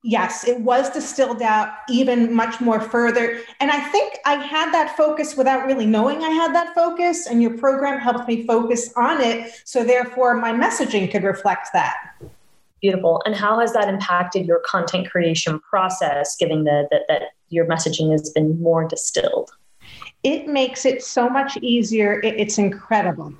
Yes, 0.01 0.47
it 0.47 0.61
was 0.61 0.89
distilled 0.89 1.41
out 1.41 1.73
even 1.89 2.33
much 2.33 2.61
more 2.61 2.79
further. 2.79 3.41
And 3.59 3.69
I 3.69 3.81
think 3.89 4.17
I 4.25 4.35
had 4.35 4.73
that 4.73 4.95
focus 4.95 5.35
without 5.35 5.65
really 5.65 5.85
knowing 5.85 6.23
I 6.23 6.29
had 6.29 6.55
that 6.55 6.73
focus, 6.73 7.27
and 7.27 7.41
your 7.41 7.57
program 7.57 7.99
helped 7.99 8.25
me 8.25 8.47
focus 8.47 8.93
on 8.95 9.19
it. 9.19 9.51
So, 9.65 9.83
therefore, 9.83 10.35
my 10.35 10.53
messaging 10.53 11.11
could 11.11 11.23
reflect 11.23 11.69
that. 11.73 11.97
Beautiful. 12.81 13.21
And 13.25 13.35
how 13.35 13.59
has 13.59 13.73
that 13.73 13.89
impacted 13.89 14.45
your 14.45 14.61
content 14.65 15.09
creation 15.09 15.59
process, 15.59 16.35
given 16.37 16.63
the, 16.63 16.87
that, 16.91 17.01
that 17.07 17.21
your 17.49 17.65
messaging 17.65 18.11
has 18.11 18.29
been 18.29 18.61
more 18.61 18.87
distilled? 18.87 19.51
It 20.23 20.47
makes 20.47 20.85
it 20.85 21.03
so 21.03 21.29
much 21.29 21.57
easier. 21.57 22.21
It, 22.21 22.39
it's 22.39 22.57
incredible. 22.57 23.33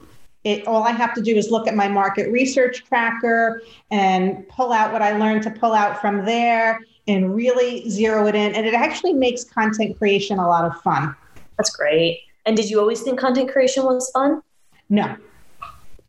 It, 0.44 0.66
all 0.68 0.84
I 0.84 0.92
have 0.92 1.14
to 1.16 1.22
do 1.22 1.36
is 1.36 1.52
look 1.52 1.68
at 1.68 1.76
my 1.76 1.88
market 1.88 2.32
research 2.32 2.84
tracker 2.86 3.62
and 3.92 4.48
pull 4.48 4.72
out 4.72 4.94
what 4.94 5.02
I 5.02 5.18
learned 5.18 5.44
to 5.44 5.52
pull 5.52 5.74
out 5.74 6.00
from 6.00 6.26
there 6.26 6.80
and 7.08 7.36
really 7.36 7.90
zero 7.90 8.28
it 8.28 8.36
in. 8.36 8.56
And 8.56 8.66
it 8.66 8.74
actually 8.74 9.14
makes 9.14 9.44
content 9.44 9.98
creation 9.98 10.40
a 10.40 10.48
lot 10.48 10.64
of 10.64 10.82
fun. 10.82 11.16
That's 11.58 11.76
great. 11.76 12.22
And 12.46 12.56
did 12.56 12.70
you 12.70 12.80
always 12.80 13.02
think 13.02 13.20
content 13.20 13.52
creation 13.52 13.84
was 13.84 14.10
fun? 14.12 14.42
No. 14.90 15.16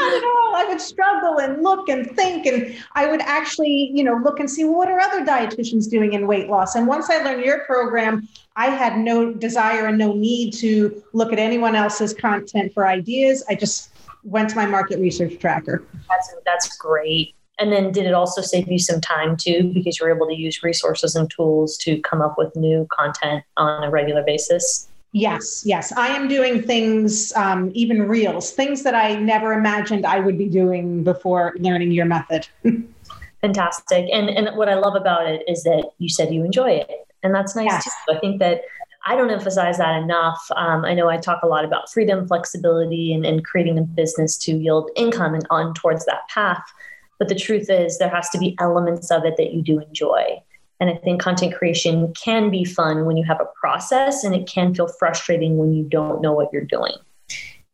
Not 0.00 0.14
at 0.14 0.24
all. 0.24 0.56
I 0.56 0.66
would 0.68 0.80
struggle 0.80 1.38
and 1.38 1.62
look 1.62 1.88
and 1.88 2.10
think, 2.16 2.46
and 2.46 2.76
I 2.94 3.10
would 3.10 3.20
actually, 3.22 3.90
you 3.94 4.04
know, 4.04 4.14
look 4.14 4.40
and 4.40 4.50
see 4.50 4.64
well, 4.64 4.74
what 4.74 4.88
are 4.88 5.00
other 5.00 5.24
dietitians 5.24 5.88
doing 5.90 6.12
in 6.12 6.26
weight 6.26 6.48
loss. 6.48 6.74
And 6.74 6.86
once 6.86 7.10
I 7.10 7.22
learned 7.22 7.44
your 7.44 7.60
program, 7.60 8.28
I 8.56 8.66
had 8.66 8.98
no 8.98 9.32
desire 9.32 9.86
and 9.86 9.98
no 9.98 10.12
need 10.12 10.52
to 10.54 11.02
look 11.12 11.32
at 11.32 11.38
anyone 11.38 11.74
else's 11.74 12.14
content 12.14 12.72
for 12.72 12.86
ideas. 12.86 13.44
I 13.48 13.54
just 13.54 13.90
went 14.24 14.50
to 14.50 14.56
my 14.56 14.66
market 14.66 14.98
research 14.98 15.38
tracker. 15.38 15.84
That's 16.08 16.34
that's 16.44 16.76
great. 16.76 17.34
And 17.58 17.72
then 17.72 17.90
did 17.90 18.04
it 18.04 18.12
also 18.12 18.42
save 18.42 18.70
you 18.70 18.78
some 18.78 19.00
time 19.00 19.36
too 19.36 19.70
because 19.72 19.98
you 19.98 20.06
were 20.06 20.14
able 20.14 20.26
to 20.26 20.34
use 20.34 20.62
resources 20.62 21.14
and 21.16 21.30
tools 21.30 21.78
to 21.78 21.98
come 22.00 22.20
up 22.20 22.36
with 22.36 22.54
new 22.54 22.86
content 22.90 23.44
on 23.56 23.82
a 23.82 23.90
regular 23.90 24.22
basis? 24.22 24.88
Yes, 25.16 25.62
yes. 25.64 25.92
I 25.92 26.08
am 26.08 26.28
doing 26.28 26.62
things, 26.62 27.32
um, 27.36 27.70
even 27.72 28.06
reels, 28.06 28.50
things 28.50 28.82
that 28.82 28.94
I 28.94 29.14
never 29.14 29.54
imagined 29.54 30.04
I 30.04 30.20
would 30.20 30.36
be 30.36 30.46
doing 30.46 31.04
before 31.04 31.54
learning 31.58 31.92
your 31.92 32.04
method. 32.04 32.46
Fantastic. 33.40 34.10
And, 34.12 34.28
and 34.28 34.54
what 34.58 34.68
I 34.68 34.74
love 34.74 34.94
about 34.94 35.26
it 35.26 35.42
is 35.48 35.62
that 35.62 35.92
you 35.96 36.10
said 36.10 36.34
you 36.34 36.44
enjoy 36.44 36.72
it. 36.72 37.08
And 37.22 37.34
that's 37.34 37.56
nice 37.56 37.64
yes. 37.64 37.84
too. 37.84 38.14
I 38.14 38.18
think 38.18 38.40
that 38.40 38.60
I 39.06 39.16
don't 39.16 39.30
emphasize 39.30 39.78
that 39.78 40.02
enough. 40.02 40.50
Um, 40.54 40.84
I 40.84 40.92
know 40.92 41.08
I 41.08 41.16
talk 41.16 41.42
a 41.42 41.46
lot 41.46 41.64
about 41.64 41.90
freedom, 41.90 42.28
flexibility, 42.28 43.14
and, 43.14 43.24
and 43.24 43.42
creating 43.42 43.78
a 43.78 43.82
business 43.82 44.36
to 44.38 44.52
yield 44.52 44.90
income 44.96 45.32
and 45.32 45.46
on 45.48 45.72
towards 45.72 46.04
that 46.04 46.28
path. 46.28 46.62
But 47.18 47.28
the 47.28 47.36
truth 47.36 47.70
is, 47.70 47.96
there 47.96 48.10
has 48.10 48.28
to 48.30 48.38
be 48.38 48.54
elements 48.60 49.10
of 49.10 49.24
it 49.24 49.38
that 49.38 49.54
you 49.54 49.62
do 49.62 49.80
enjoy. 49.80 50.42
And 50.80 50.90
I 50.90 50.94
think 50.96 51.20
content 51.20 51.54
creation 51.54 52.12
can 52.14 52.50
be 52.50 52.64
fun 52.64 53.06
when 53.06 53.16
you 53.16 53.24
have 53.24 53.40
a 53.40 53.46
process, 53.58 54.24
and 54.24 54.34
it 54.34 54.46
can 54.46 54.74
feel 54.74 54.88
frustrating 54.88 55.56
when 55.56 55.72
you 55.72 55.84
don't 55.84 56.20
know 56.20 56.32
what 56.32 56.52
you're 56.52 56.64
doing. 56.64 56.94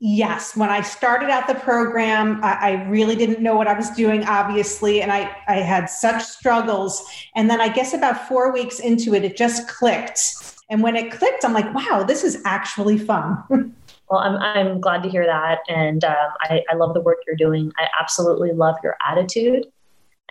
Yes, 0.04 0.56
when 0.56 0.68
I 0.68 0.80
started 0.80 1.30
out 1.30 1.46
the 1.46 1.54
program, 1.54 2.42
I, 2.42 2.52
I, 2.54 2.88
really 2.88 3.14
didn't 3.14 3.40
know 3.40 3.54
what 3.54 3.68
I 3.68 3.74
was 3.74 3.88
doing, 3.90 4.24
obviously, 4.24 5.00
and 5.00 5.12
I, 5.12 5.30
I 5.46 5.58
had 5.58 5.88
such 5.88 6.24
struggles. 6.24 7.04
And 7.36 7.48
then 7.48 7.60
I 7.60 7.68
guess 7.68 7.94
about 7.94 8.26
four 8.26 8.52
weeks 8.52 8.80
into 8.80 9.14
it, 9.14 9.24
it 9.24 9.36
just 9.36 9.68
clicked. 9.68 10.56
And 10.70 10.82
when 10.82 10.96
it 10.96 11.12
clicked, 11.12 11.44
I'm 11.44 11.52
like, 11.52 11.72
wow, 11.72 12.02
this 12.02 12.24
is 12.24 12.42
actually 12.44 12.98
fun. 12.98 13.44
well, 14.10 14.18
I'm, 14.18 14.38
I'm 14.38 14.80
glad 14.80 15.04
to 15.04 15.08
hear 15.08 15.24
that. 15.24 15.60
And 15.68 16.02
um, 16.02 16.32
I, 16.40 16.64
I 16.68 16.74
love 16.74 16.94
the 16.94 17.00
work 17.00 17.18
you're 17.24 17.36
doing. 17.36 17.72
I 17.78 17.86
absolutely 18.00 18.50
love 18.50 18.74
your 18.82 18.96
attitude 19.08 19.66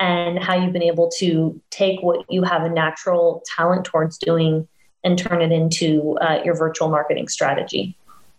and 0.02 0.40
how 0.40 0.56
you've 0.56 0.74
been 0.74 0.82
able 0.82 1.10
to 1.12 1.62
take 1.70 2.02
what 2.02 2.26
you 2.28 2.42
have 2.42 2.64
a 2.64 2.70
natural 2.70 3.44
talent 3.56 3.86
towards 3.86 4.18
doing 4.18 4.68
and 5.04 5.18
turn 5.18 5.44
it 5.44 5.52
into 5.52 6.18
uh, 6.22 6.42
your 6.44 6.56
virtual 6.56 6.90
marketing 6.90 7.28
strategy, 7.28 7.96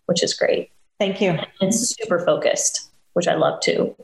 which 0.07 0.25
is 0.25 0.35
great. 0.35 0.71
Thank 0.99 1.21
you. 1.21 1.38
It's 1.61 1.95
super 1.97 2.19
focused, 2.19 2.90
which 3.12 3.28
I 3.28 3.35
love 3.35 3.61
too. 3.61 3.95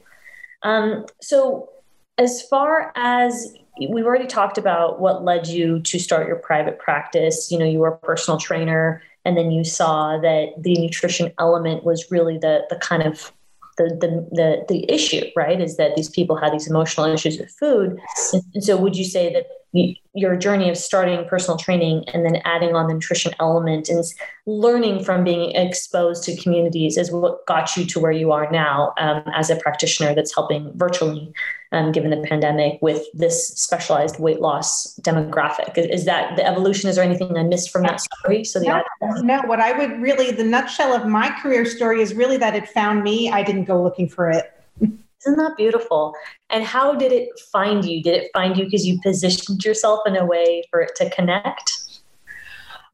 Um, 0.62 1.06
so, 1.20 1.68
as 2.16 2.42
far 2.42 2.92
as 2.96 3.54
we've 3.90 4.04
already 4.04 4.26
talked 4.26 4.58
about 4.58 5.00
what 5.00 5.24
led 5.24 5.46
you 5.46 5.80
to 5.80 5.98
start 5.98 6.26
your 6.26 6.36
private 6.36 6.78
practice, 6.78 7.50
you 7.50 7.58
know, 7.58 7.64
you 7.64 7.78
were 7.78 7.88
a 7.88 7.98
personal 7.98 8.38
trainer, 8.38 9.02
and 9.24 9.36
then 9.36 9.50
you 9.50 9.64
saw 9.64 10.18
that 10.18 10.54
the 10.58 10.74
nutrition 10.78 11.32
element 11.38 11.84
was 11.84 12.10
really 12.10 12.38
the 12.38 12.62
the 12.70 12.76
kind 12.76 13.02
of 13.02 13.32
the, 13.78 13.88
the 14.00 14.28
the 14.32 14.64
the 14.68 14.92
issue, 14.92 15.24
right? 15.34 15.60
Is 15.60 15.76
that 15.76 15.96
these 15.96 16.10
people 16.10 16.36
had 16.36 16.52
these 16.52 16.68
emotional 16.68 17.06
issues 17.06 17.38
with 17.38 17.50
food, 17.50 17.98
and, 18.32 18.62
so 18.62 18.76
would 18.76 18.96
you 18.96 19.04
say 19.04 19.32
that 19.32 19.46
your 19.72 20.34
journey 20.36 20.70
of 20.70 20.76
starting 20.76 21.24
personal 21.28 21.58
training 21.58 22.04
and 22.14 22.24
then 22.24 22.36
adding 22.44 22.74
on 22.74 22.86
the 22.86 22.94
nutrition 22.94 23.34
element 23.38 23.88
and 23.88 24.02
learning 24.46 25.04
from 25.04 25.24
being 25.24 25.50
exposed 25.54 26.24
to 26.24 26.34
communities 26.36 26.96
is 26.96 27.10
what 27.12 27.44
got 27.46 27.76
you 27.76 27.84
to 27.84 28.00
where 28.00 28.12
you 28.12 28.32
are 28.32 28.50
now 28.50 28.94
um, 28.98 29.22
as 29.34 29.50
a 29.50 29.56
practitioner 29.56 30.14
that's 30.14 30.34
helping 30.34 30.72
virtually 30.76 31.32
um, 31.72 31.92
given 31.92 32.10
the 32.10 32.26
pandemic 32.26 32.78
with 32.80 33.04
this 33.12 33.48
specialized 33.48 34.18
weight 34.18 34.40
loss 34.40 34.98
demographic. 35.00 35.76
Is, 35.76 36.06
that 36.06 36.36
the 36.36 36.46
evolution? 36.46 36.88
Is 36.88 36.96
there 36.96 37.04
anything 37.04 37.36
i 37.36 37.42
missed 37.42 37.70
from 37.70 37.82
that 37.82 38.00
story? 38.00 38.44
So 38.44 38.60
the 38.60 38.82
no, 39.02 39.20
no. 39.20 39.42
What 39.42 39.60
i 39.60 39.76
would 39.76 40.00
really 40.00 40.30
the 40.30 40.44
nutshell 40.44 40.94
of 40.94 41.06
my 41.06 41.30
career 41.42 41.66
story 41.66 42.00
is 42.00 42.14
really 42.14 42.38
that 42.38 42.56
it 42.56 42.68
found 42.70 43.02
me. 43.02 43.30
I 43.30 43.42
didn't 43.42 43.64
go 43.64 43.82
looking 43.82 44.08
for 44.08 44.30
it 44.30 44.50
isn't 45.20 45.36
that 45.38 45.56
beautiful? 45.56 46.14
And 46.50 46.64
how 46.64 46.94
did 46.94 47.12
it 47.12 47.28
find 47.52 47.84
you? 47.84 48.02
Did 48.02 48.22
it 48.22 48.30
find 48.32 48.56
you 48.56 48.64
because 48.64 48.86
you 48.86 49.00
positioned 49.02 49.64
yourself 49.64 50.00
in 50.06 50.16
a 50.16 50.24
way 50.24 50.62
for 50.70 50.80
it 50.80 50.94
to 50.96 51.10
connect? 51.10 52.00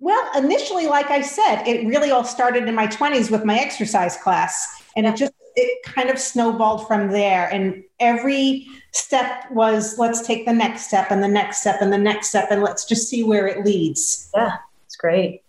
Well, 0.00 0.31
initially, 0.37 0.87
like 0.87 1.11
I 1.11 1.23
said, 1.23 1.66
it 1.66 1.87
really 1.87 2.11
all 2.11 2.25
started 2.25 2.69
in 2.69 2.75
my 2.75 2.87
20s 2.87 3.31
with 3.31 3.45
my 3.45 3.59
exercise 3.59 4.16
class. 4.16 4.83
And 4.97 5.07
it 5.07 5.16
just, 5.16 5.33
it 5.57 5.83
kind 5.85 6.11
of 6.11 6.19
snowballed 6.19 6.87
from 6.87 7.11
there. 7.11 7.49
And 7.49 7.85
every 8.00 8.66
step 8.93 9.50
was 9.50 9.99
let's 9.99 10.26
take 10.26 10.47
the 10.47 10.52
next 10.52 10.88
step 10.88 11.11
and 11.11 11.23
the 11.23 11.28
next 11.28 11.61
step 11.61 11.76
and 11.81 11.93
the 11.93 11.99
next 11.99 12.28
step 12.28 12.49
and 12.50 12.62
let's 12.62 12.85
just 12.85 13.09
see 13.09 13.23
where 13.23 13.47
it 13.47 13.64
leads. 13.64 14.31
Yeah, 14.35 14.57
it's 14.87 14.97
great. 14.97 15.43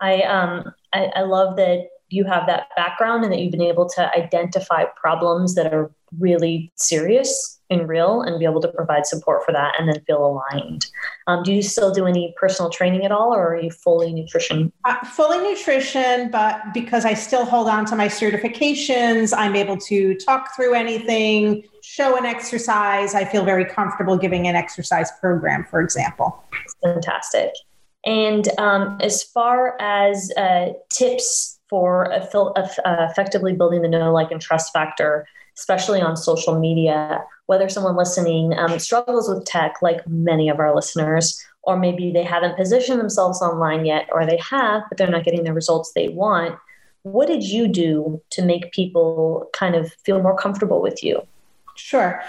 I 0.00 0.22
um 0.22 0.72
I, 0.92 1.06
I 1.16 1.20
love 1.22 1.56
that 1.56 1.88
you 2.08 2.24
have 2.24 2.46
that 2.46 2.68
background 2.76 3.24
and 3.24 3.32
that 3.32 3.40
you've 3.40 3.50
been 3.50 3.62
able 3.62 3.88
to 3.90 4.16
identify 4.16 4.84
problems 4.96 5.54
that 5.56 5.72
are 5.72 5.90
really 6.18 6.72
serious 6.76 7.60
and 7.70 7.88
real 7.88 8.22
and 8.22 8.38
be 8.38 8.44
able 8.44 8.60
to 8.60 8.68
provide 8.68 9.06
support 9.06 9.44
for 9.44 9.52
that 9.52 9.74
and 9.78 9.88
then 9.88 10.00
feel 10.06 10.24
aligned. 10.24 10.86
Um, 11.26 11.42
do 11.42 11.52
you 11.52 11.62
still 11.62 11.92
do 11.92 12.06
any 12.06 12.34
personal 12.38 12.70
training 12.70 13.04
at 13.04 13.12
all 13.12 13.34
or 13.34 13.54
are 13.54 13.60
you 13.60 13.70
fully 13.70 14.12
nutrition? 14.12 14.72
Uh, 14.84 15.04
fully 15.04 15.38
nutrition, 15.38 16.30
but 16.30 16.60
because 16.74 17.04
I 17.04 17.14
still 17.14 17.44
hold 17.44 17.68
on 17.68 17.84
to 17.86 17.96
my 17.96 18.08
certifications, 18.08 19.34
I'm 19.36 19.56
able 19.56 19.78
to 19.78 20.14
talk 20.16 20.54
through 20.54 20.74
anything, 20.74 21.64
show 21.82 22.16
an 22.16 22.26
exercise. 22.26 23.14
I 23.14 23.24
feel 23.24 23.44
very 23.44 23.64
comfortable 23.64 24.16
giving 24.16 24.46
an 24.46 24.56
exercise 24.56 25.10
program, 25.20 25.64
for 25.64 25.80
example. 25.80 26.44
Fantastic. 26.82 27.52
And 28.04 28.48
um, 28.58 28.98
as 29.00 29.22
far 29.22 29.80
as 29.80 30.30
uh, 30.36 30.74
tips 30.90 31.58
for 31.70 32.08
effectively 32.12 33.54
building 33.54 33.80
the 33.82 33.88
know, 33.88 34.12
like, 34.12 34.30
and 34.30 34.40
trust 34.40 34.72
factor, 34.72 35.26
especially 35.56 36.00
on 36.00 36.16
social 36.16 36.58
media, 36.58 37.22
whether 37.46 37.68
someone 37.68 37.96
listening 37.96 38.56
um, 38.58 38.78
struggles 38.78 39.28
with 39.28 39.44
tech, 39.44 39.76
like 39.82 40.06
many 40.08 40.48
of 40.48 40.58
our 40.58 40.74
listeners, 40.74 41.44
or 41.62 41.78
maybe 41.78 42.12
they 42.12 42.22
haven't 42.24 42.56
positioned 42.56 43.00
themselves 43.00 43.40
online 43.40 43.84
yet, 43.84 44.08
or 44.12 44.26
they 44.26 44.38
have, 44.38 44.82
but 44.88 44.98
they're 44.98 45.08
not 45.08 45.24
getting 45.24 45.44
the 45.44 45.52
results 45.52 45.92
they 45.92 46.08
want. 46.08 46.58
What 47.02 47.28
did 47.28 47.42
you 47.42 47.68
do 47.68 48.22
to 48.30 48.42
make 48.42 48.72
people 48.72 49.48
kind 49.52 49.74
of 49.74 49.92
feel 50.04 50.22
more 50.22 50.36
comfortable 50.36 50.80
with 50.80 51.02
you? 51.02 51.22
Sure. 51.76 52.22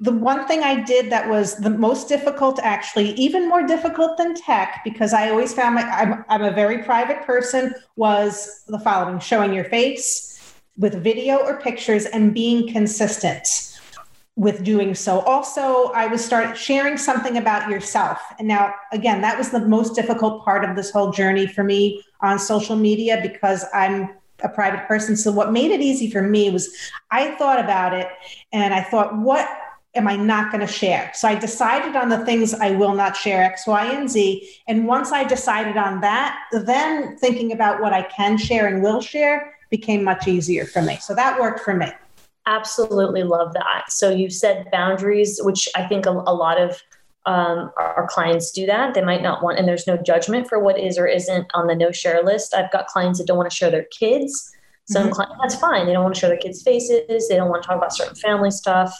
The 0.00 0.12
one 0.12 0.46
thing 0.46 0.62
I 0.62 0.82
did 0.82 1.10
that 1.12 1.28
was 1.28 1.56
the 1.56 1.70
most 1.70 2.08
difficult, 2.08 2.58
actually, 2.62 3.12
even 3.12 3.48
more 3.48 3.66
difficult 3.66 4.16
than 4.16 4.34
tech, 4.34 4.80
because 4.84 5.12
I 5.12 5.30
always 5.30 5.54
found 5.54 5.74
my, 5.74 5.82
I'm, 5.82 6.24
I'm 6.28 6.42
a 6.42 6.50
very 6.50 6.78
private 6.78 7.22
person, 7.22 7.74
was 7.96 8.62
the 8.68 8.80
following 8.80 9.20
showing 9.20 9.52
your 9.52 9.64
face 9.64 10.31
with 10.76 11.02
video 11.02 11.36
or 11.36 11.60
pictures 11.60 12.06
and 12.06 12.32
being 12.32 12.72
consistent 12.72 13.72
with 14.36 14.64
doing 14.64 14.94
so. 14.94 15.20
Also, 15.20 15.92
I 15.92 16.06
was 16.06 16.24
start 16.24 16.56
sharing 16.56 16.96
something 16.96 17.36
about 17.36 17.68
yourself. 17.68 18.18
And 18.38 18.48
now, 18.48 18.74
again, 18.90 19.20
that 19.20 19.36
was 19.36 19.50
the 19.50 19.60
most 19.60 19.94
difficult 19.94 20.42
part 20.42 20.64
of 20.64 20.74
this 20.74 20.90
whole 20.90 21.10
journey 21.10 21.46
for 21.46 21.62
me 21.62 22.02
on 22.20 22.38
social 22.38 22.76
media 22.76 23.20
because 23.22 23.64
I'm 23.74 24.10
a 24.42 24.48
private 24.48 24.88
person. 24.88 25.16
So 25.16 25.30
what 25.30 25.52
made 25.52 25.70
it 25.70 25.80
easy 25.80 26.10
for 26.10 26.22
me 26.22 26.50
was 26.50 26.74
I 27.10 27.32
thought 27.32 27.60
about 27.60 27.92
it 27.92 28.08
and 28.52 28.72
I 28.72 28.82
thought, 28.82 29.16
what 29.18 29.48
am 29.94 30.08
I 30.08 30.16
not 30.16 30.50
going 30.50 30.66
to 30.66 30.72
share? 30.72 31.12
So 31.14 31.28
I 31.28 31.34
decided 31.34 31.94
on 31.94 32.08
the 32.08 32.24
things 32.24 32.54
I 32.54 32.70
will 32.70 32.94
not 32.94 33.14
share, 33.14 33.42
X, 33.42 33.66
Y, 33.66 33.84
and 33.84 34.08
Z. 34.08 34.48
And 34.66 34.86
once 34.86 35.12
I 35.12 35.24
decided 35.24 35.76
on 35.76 36.00
that, 36.00 36.38
then 36.52 37.18
thinking 37.18 37.52
about 37.52 37.82
what 37.82 37.92
I 37.92 38.02
can 38.02 38.38
share 38.38 38.66
and 38.66 38.82
will 38.82 39.02
share 39.02 39.54
became 39.72 40.04
much 40.04 40.28
easier 40.28 40.66
for 40.66 40.82
me. 40.82 40.98
So 40.98 41.14
that 41.16 41.40
worked 41.40 41.60
for 41.60 41.74
me. 41.74 41.88
Absolutely 42.46 43.24
love 43.24 43.54
that. 43.54 43.84
So 43.88 44.10
you 44.10 44.30
said 44.30 44.70
boundaries, 44.70 45.40
which 45.42 45.68
I 45.74 45.86
think 45.86 46.06
a, 46.06 46.10
a 46.10 46.34
lot 46.34 46.60
of 46.60 46.80
um, 47.24 47.72
our, 47.78 47.94
our, 47.94 48.06
clients 48.08 48.50
do 48.50 48.66
that. 48.66 48.94
They 48.94 49.02
might 49.02 49.22
not 49.22 49.44
want, 49.44 49.58
and 49.58 49.66
there's 49.66 49.86
no 49.86 49.96
judgment 49.96 50.48
for 50.48 50.58
what 50.58 50.78
is 50.78 50.98
or 50.98 51.06
isn't 51.06 51.46
on 51.54 51.68
the 51.68 51.74
no 51.74 51.92
share 51.92 52.22
list. 52.22 52.52
I've 52.52 52.70
got 52.72 52.88
clients 52.88 53.18
that 53.18 53.28
don't 53.28 53.36
want 53.36 53.48
to 53.48 53.56
share 53.56 53.70
their 53.70 53.84
kids. 53.84 54.52
Some 54.88 55.04
mm-hmm. 55.04 55.12
clients, 55.12 55.36
that's 55.40 55.54
fine. 55.54 55.86
They 55.86 55.92
don't 55.92 56.02
want 56.02 56.16
to 56.16 56.20
show 56.20 56.26
their 56.28 56.36
kids' 56.36 56.62
faces. 56.62 57.28
They 57.28 57.36
don't 57.36 57.48
want 57.48 57.62
to 57.62 57.66
talk 57.68 57.76
about 57.76 57.94
certain 57.94 58.16
family 58.16 58.50
stuff. 58.50 58.92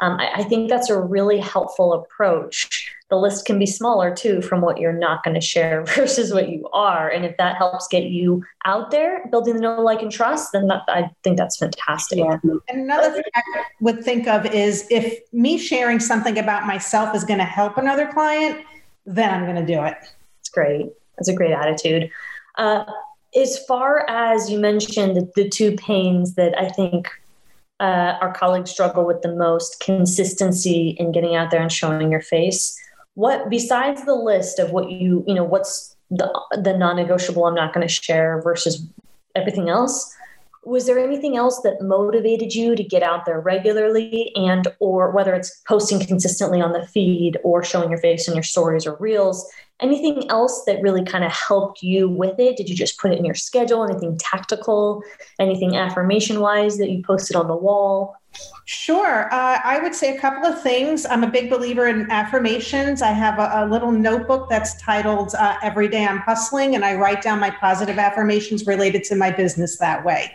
Um, 0.00 0.20
I, 0.20 0.30
I 0.36 0.42
think 0.44 0.68
that's 0.68 0.90
a 0.90 1.00
really 1.00 1.40
helpful 1.40 1.94
approach 1.94 2.94
the 3.10 3.16
list 3.16 3.44
can 3.44 3.58
be 3.58 3.66
smaller 3.66 4.14
too 4.14 4.40
from 4.40 4.60
what 4.60 4.78
you're 4.78 4.92
not 4.92 5.22
going 5.24 5.34
to 5.34 5.40
share 5.40 5.84
versus 5.96 6.32
what 6.32 6.48
you 6.48 6.68
are. 6.72 7.08
And 7.08 7.24
if 7.24 7.36
that 7.36 7.56
helps 7.56 7.86
get 7.88 8.04
you 8.04 8.44
out 8.64 8.90
there, 8.90 9.26
building 9.30 9.56
the 9.56 9.60
know, 9.60 9.80
like, 9.80 10.00
and 10.00 10.10
trust, 10.10 10.52
then 10.52 10.68
that, 10.68 10.82
I 10.88 11.10
think 11.22 11.36
that's 11.36 11.56
fantastic. 11.58 12.18
Yeah. 12.18 12.38
And 12.68 12.80
another 12.82 13.12
thing 13.12 13.24
I 13.34 13.42
would 13.80 14.04
think 14.04 14.28
of 14.28 14.46
is 14.46 14.86
if 14.90 15.18
me 15.32 15.58
sharing 15.58 16.00
something 16.00 16.38
about 16.38 16.66
myself 16.66 17.14
is 17.14 17.24
going 17.24 17.40
to 17.40 17.44
help 17.44 17.76
another 17.76 18.06
client, 18.06 18.64
then 19.04 19.34
I'm 19.34 19.44
going 19.44 19.64
to 19.64 19.66
do 19.66 19.82
it. 19.84 19.96
It's 20.38 20.48
great. 20.48 20.90
That's 21.16 21.28
a 21.28 21.34
great 21.34 21.52
attitude. 21.52 22.10
Uh, 22.56 22.84
as 23.34 23.58
far 23.66 24.08
as 24.08 24.50
you 24.50 24.58
mentioned 24.58 25.16
the, 25.16 25.30
the 25.36 25.48
two 25.48 25.76
pains 25.76 26.34
that 26.34 26.58
I 26.58 26.68
think 26.68 27.08
uh, 27.80 28.18
our 28.20 28.32
colleagues 28.32 28.70
struggle 28.70 29.06
with 29.06 29.22
the 29.22 29.34
most 29.34 29.80
consistency 29.80 30.90
in 30.98 31.12
getting 31.12 31.34
out 31.34 31.50
there 31.50 31.62
and 31.62 31.72
showing 31.72 32.10
your 32.10 32.20
face 32.20 32.78
what 33.14 33.50
besides 33.50 34.04
the 34.04 34.14
list 34.14 34.58
of 34.58 34.70
what 34.70 34.90
you 34.90 35.24
you 35.26 35.34
know 35.34 35.44
what's 35.44 35.96
the 36.10 36.28
the 36.62 36.76
non-negotiable 36.76 37.44
i'm 37.44 37.54
not 37.54 37.72
going 37.72 37.86
to 37.86 37.92
share 37.92 38.40
versus 38.42 38.86
everything 39.34 39.68
else 39.68 40.14
was 40.62 40.86
there 40.86 40.98
anything 40.98 41.36
else 41.36 41.62
that 41.62 41.80
motivated 41.80 42.54
you 42.54 42.76
to 42.76 42.84
get 42.84 43.02
out 43.02 43.24
there 43.24 43.40
regularly 43.40 44.30
and 44.36 44.68
or 44.78 45.10
whether 45.10 45.34
it's 45.34 45.60
posting 45.66 45.98
consistently 46.04 46.60
on 46.60 46.72
the 46.72 46.86
feed 46.86 47.38
or 47.42 47.64
showing 47.64 47.90
your 47.90 48.00
face 48.00 48.28
in 48.28 48.34
your 48.34 48.42
stories 48.42 48.86
or 48.86 48.96
reels 48.96 49.50
anything 49.80 50.28
else 50.30 50.64
that 50.66 50.82
really 50.82 51.04
kind 51.04 51.24
of 51.24 51.32
helped 51.32 51.82
you 51.82 52.08
with 52.08 52.38
it? 52.38 52.56
Did 52.56 52.68
you 52.68 52.76
just 52.76 52.98
put 52.98 53.12
it 53.12 53.18
in 53.18 53.24
your 53.24 53.34
schedule? 53.34 53.84
Anything 53.84 54.16
tactical? 54.18 55.02
Anything 55.38 55.76
affirmation 55.76 56.40
wise 56.40 56.78
that 56.78 56.90
you 56.90 57.02
posted 57.02 57.36
on 57.36 57.48
the 57.48 57.56
wall 57.56 58.14
Sure. 58.64 59.32
Uh, 59.32 59.58
I 59.64 59.80
would 59.82 59.94
say 59.94 60.16
a 60.16 60.20
couple 60.20 60.46
of 60.46 60.62
things. 60.62 61.04
I'm 61.04 61.24
a 61.24 61.30
big 61.30 61.50
believer 61.50 61.88
in 61.88 62.10
affirmations. 62.10 63.02
I 63.02 63.10
have 63.10 63.38
a, 63.38 63.64
a 63.64 63.68
little 63.68 63.90
notebook 63.90 64.48
that's 64.48 64.80
titled 64.80 65.34
uh, 65.34 65.56
Every 65.62 65.88
Day 65.88 66.06
I'm 66.06 66.18
Hustling, 66.18 66.76
and 66.76 66.84
I 66.84 66.94
write 66.94 67.20
down 67.20 67.40
my 67.40 67.50
positive 67.50 67.98
affirmations 67.98 68.66
related 68.66 69.02
to 69.04 69.16
my 69.16 69.30
business 69.32 69.78
that 69.78 70.04
way. 70.04 70.32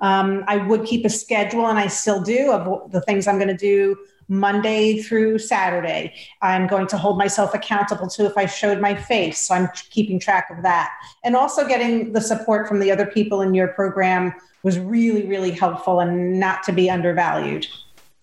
Um, 0.00 0.44
I 0.46 0.58
would 0.58 0.84
keep 0.84 1.06
a 1.06 1.08
schedule, 1.08 1.66
and 1.66 1.78
I 1.78 1.86
still 1.86 2.22
do, 2.22 2.52
of 2.52 2.92
the 2.92 3.00
things 3.00 3.26
I'm 3.26 3.36
going 3.36 3.48
to 3.48 3.56
do 3.56 3.96
Monday 4.28 5.02
through 5.02 5.38
Saturday. 5.38 6.14
I'm 6.42 6.66
going 6.66 6.86
to 6.88 6.98
hold 6.98 7.18
myself 7.18 7.54
accountable 7.54 8.08
to 8.08 8.26
if 8.26 8.36
I 8.36 8.46
showed 8.46 8.80
my 8.80 8.94
face. 8.94 9.46
So 9.46 9.54
I'm 9.54 9.68
keeping 9.90 10.20
track 10.20 10.48
of 10.50 10.62
that. 10.62 10.90
And 11.24 11.34
also 11.34 11.66
getting 11.66 12.12
the 12.12 12.20
support 12.20 12.68
from 12.68 12.80
the 12.80 12.90
other 12.90 13.06
people 13.06 13.40
in 13.40 13.54
your 13.54 13.68
program 13.68 14.34
was 14.62 14.78
really, 14.78 15.26
really 15.26 15.50
helpful 15.50 16.00
and 16.00 16.38
not 16.38 16.62
to 16.64 16.72
be 16.72 16.90
undervalued. 16.90 17.66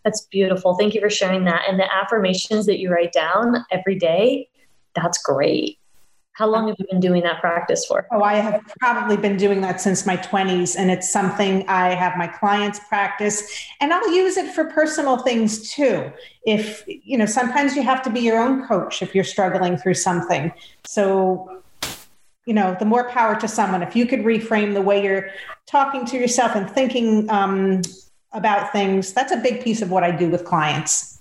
That's 0.04 0.22
beautiful. 0.22 0.76
Thank 0.76 0.94
you 0.94 1.02
for 1.02 1.10
sharing 1.10 1.46
that. 1.46 1.64
And 1.68 1.80
the 1.80 1.92
affirmations 1.92 2.68
that 2.68 2.80
you 2.80 2.92
write 2.92 3.12
down 3.12 3.66
every 3.72 3.98
day, 3.98 4.48
that's 4.94 5.22
great. 5.24 5.80
How 6.36 6.48
long 6.48 6.68
have 6.68 6.76
you 6.78 6.86
been 6.92 7.00
doing 7.00 7.24
that 7.24 7.40
practice 7.40 7.86
for? 7.86 8.06
Oh, 8.12 8.22
I 8.22 8.36
have 8.36 8.62
probably 8.82 9.16
been 9.16 9.38
doing 9.38 9.62
that 9.62 9.80
since 9.80 10.06
my 10.06 10.18
20s, 10.18 10.76
and 10.78 10.92
it's 10.92 11.10
something 11.10 11.66
I 11.70 11.96
have 11.96 12.18
my 12.18 12.28
clients 12.28 12.78
practice, 12.90 13.66
and 13.80 13.94
I'll 13.94 14.14
use 14.14 14.36
it 14.36 14.54
for 14.54 14.66
personal 14.66 15.20
things 15.20 15.72
too. 15.72 16.12
If, 16.46 16.84
you 16.88 17.18
know, 17.18 17.26
sometimes 17.26 17.78
you 17.78 17.84
have 17.84 18.02
to 18.04 18.10
be 18.10 18.20
your 18.20 18.38
own 18.38 18.68
coach 18.68 19.02
if 19.02 19.16
you're 19.16 19.24
struggling 19.24 19.78
through 19.78 19.94
something. 19.94 20.52
So, 20.86 21.62
you 22.46 22.54
know, 22.54 22.76
the 22.80 22.86
more 22.86 23.10
power 23.10 23.40
to 23.40 23.48
someone. 23.48 23.82
If 23.82 23.96
you 23.96 24.06
could 24.06 24.20
reframe 24.20 24.74
the 24.74 24.82
way 24.82 25.02
you're 25.02 25.30
talking 25.68 26.06
to 26.08 26.18
yourself 26.18 26.54
and 26.54 26.70
thinking 26.70 27.30
um, 27.30 27.82
about 28.34 28.74
things, 28.74 29.14
that's 29.14 29.32
a 29.32 29.38
big 29.38 29.64
piece 29.64 29.82
of 29.82 29.90
what 29.90 30.04
I 30.04 30.12
do 30.12 30.30
with 30.30 30.44
clients. 30.44 31.15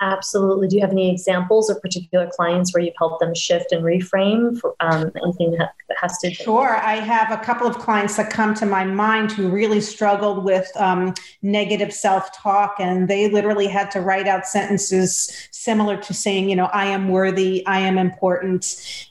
Absolutely. 0.00 0.68
Do 0.68 0.76
you 0.76 0.82
have 0.82 0.90
any 0.90 1.10
examples 1.10 1.70
of 1.70 1.80
particular 1.80 2.30
clients 2.34 2.72
where 2.74 2.82
you've 2.82 2.94
helped 2.98 3.20
them 3.20 3.34
shift 3.34 3.72
and 3.72 3.82
reframe 3.82 4.58
for 4.58 4.74
um, 4.80 5.10
anything 5.22 5.52
that 5.52 5.74
has 6.00 6.18
to? 6.18 6.32
Sure. 6.32 6.76
I 6.76 6.96
have 6.96 7.32
a 7.32 7.42
couple 7.42 7.66
of 7.66 7.78
clients 7.78 8.16
that 8.16 8.30
come 8.30 8.54
to 8.54 8.66
my 8.66 8.84
mind 8.84 9.32
who 9.32 9.48
really 9.48 9.80
struggled 9.80 10.44
with 10.44 10.70
um, 10.76 11.14
negative 11.42 11.92
self 11.92 12.30
talk, 12.36 12.76
and 12.78 13.08
they 13.08 13.30
literally 13.30 13.66
had 13.66 13.90
to 13.92 14.00
write 14.00 14.28
out 14.28 14.46
sentences 14.46 15.48
similar 15.50 15.96
to 15.96 16.14
saying, 16.14 16.50
you 16.50 16.56
know, 16.56 16.66
I 16.66 16.86
am 16.86 17.08
worthy, 17.08 17.66
I 17.66 17.80
am 17.80 17.98
important, 17.98 18.66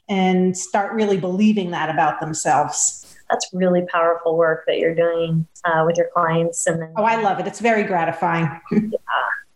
and 0.07 0.55
start 0.55 0.93
really 0.93 1.17
believing 1.17 1.71
that 1.71 1.89
about 1.89 2.19
themselves 2.19 2.99
that's 3.29 3.49
really 3.51 3.81
powerful 3.91 4.37
work 4.37 4.63
that 4.67 4.77
you're 4.77 4.93
doing 4.93 5.47
uh, 5.65 5.83
with 5.85 5.97
your 5.97 6.09
clients 6.13 6.67
and 6.67 6.81
then 6.81 6.93
oh 6.97 7.03
i 7.03 7.19
love 7.19 7.39
it 7.39 7.47
it's 7.47 7.59
very 7.59 7.83
gratifying 7.83 8.47
yeah 8.71 8.89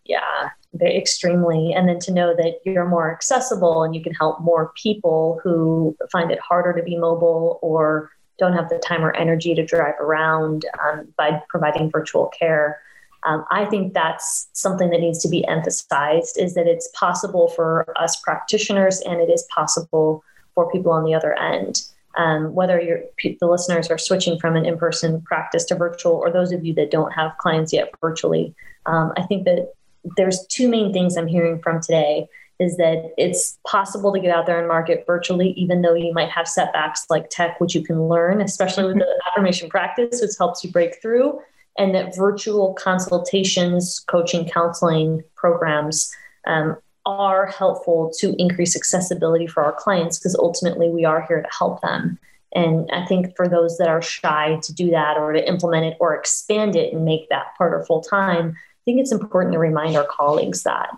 yeah 0.05 0.49
extremely 0.85 1.73
and 1.73 1.87
then 1.87 1.99
to 1.99 2.11
know 2.11 2.35
that 2.35 2.59
you're 2.65 2.87
more 2.87 3.11
accessible 3.11 3.83
and 3.83 3.95
you 3.95 4.03
can 4.03 4.13
help 4.13 4.41
more 4.41 4.71
people 4.75 5.39
who 5.43 5.95
find 6.11 6.31
it 6.31 6.39
harder 6.39 6.73
to 6.73 6.83
be 6.83 6.97
mobile 6.97 7.59
or 7.61 8.11
don't 8.37 8.53
have 8.53 8.69
the 8.69 8.77
time 8.79 9.03
or 9.03 9.15
energy 9.15 9.55
to 9.55 9.65
drive 9.65 9.95
around 9.99 10.65
um, 10.83 11.07
by 11.17 11.41
providing 11.49 11.89
virtual 11.89 12.27
care. 12.27 12.79
Um, 13.23 13.45
i 13.49 13.65
think 13.65 13.93
that's 13.93 14.47
something 14.53 14.91
that 14.91 14.99
needs 14.99 15.23
to 15.23 15.27
be 15.27 15.45
emphasized 15.47 16.37
is 16.37 16.53
that 16.53 16.67
it's 16.67 16.87
possible 16.93 17.47
for 17.47 17.91
us 17.97 18.21
practitioners 18.21 19.01
and 19.01 19.19
it 19.19 19.29
is 19.29 19.45
possible 19.53 20.23
for 20.53 20.71
people 20.71 20.91
on 20.91 21.03
the 21.03 21.15
other 21.15 21.33
end. 21.33 21.81
Um, 22.15 22.53
whether 22.55 22.79
the 22.79 23.47
listeners 23.47 23.91
are 23.91 23.97
switching 23.97 24.39
from 24.39 24.55
an 24.55 24.65
in-person 24.65 25.21
practice 25.21 25.65
to 25.65 25.75
virtual 25.75 26.13
or 26.13 26.31
those 26.31 26.51
of 26.51 26.65
you 26.65 26.73
that 26.75 26.89
don't 26.89 27.11
have 27.11 27.37
clients 27.37 27.71
yet 27.71 27.91
virtually 28.01 28.55
um, 28.87 29.13
i 29.17 29.21
think 29.23 29.45
that 29.45 29.73
there's 30.15 30.45
two 30.47 30.69
main 30.69 30.93
things 30.93 31.17
I'm 31.17 31.27
hearing 31.27 31.59
from 31.59 31.81
today 31.81 32.27
is 32.59 32.77
that 32.77 33.13
it's 33.17 33.59
possible 33.67 34.11
to 34.11 34.19
get 34.19 34.35
out 34.35 34.47
there 34.47 34.57
and 34.57 34.67
market 34.67 35.03
virtually, 35.05 35.51
even 35.51 35.81
though 35.81 35.93
you 35.93 36.11
might 36.13 36.29
have 36.29 36.47
setbacks 36.47 37.05
like 37.09 37.29
tech, 37.29 37.59
which 37.59 37.75
you 37.75 37.83
can 37.83 38.07
learn, 38.07 38.41
especially 38.41 38.85
with 38.85 38.97
the 38.97 39.21
affirmation 39.27 39.69
practice, 39.69 40.21
which 40.21 40.31
helps 40.37 40.63
you 40.63 40.71
break 40.71 40.99
through. 41.01 41.39
and 41.79 41.93
that 41.93 42.15
virtual 42.15 42.73
consultations, 42.73 43.99
coaching, 44.07 44.49
counseling 44.49 45.23
programs 45.35 46.11
um, 46.47 46.75
are 47.05 47.45
helpful 47.45 48.11
to 48.17 48.35
increase 48.41 48.75
accessibility 48.75 49.45
for 49.45 49.63
our 49.63 49.73
clients 49.73 50.17
because 50.17 50.35
ultimately 50.35 50.89
we 50.89 51.05
are 51.05 51.21
here 51.27 51.41
to 51.41 51.49
help 51.55 51.81
them. 51.81 52.17
And 52.53 52.89
I 52.91 53.05
think 53.05 53.35
for 53.35 53.47
those 53.47 53.77
that 53.77 53.87
are 53.87 54.01
shy 54.01 54.59
to 54.63 54.73
do 54.73 54.89
that 54.89 55.17
or 55.17 55.33
to 55.33 55.47
implement 55.47 55.85
it 55.85 55.97
or 55.99 56.15
expand 56.15 56.75
it 56.75 56.93
and 56.93 57.05
make 57.05 57.29
that 57.29 57.55
part 57.57 57.79
of 57.79 57.85
full 57.85 58.01
time, 58.01 58.55
think 58.87 59.01
it's 59.01 59.11
important 59.11 59.51
to 59.51 59.59
remind 59.59 59.97
our 59.97 60.07
colleagues 60.09 60.63
that 60.63 60.89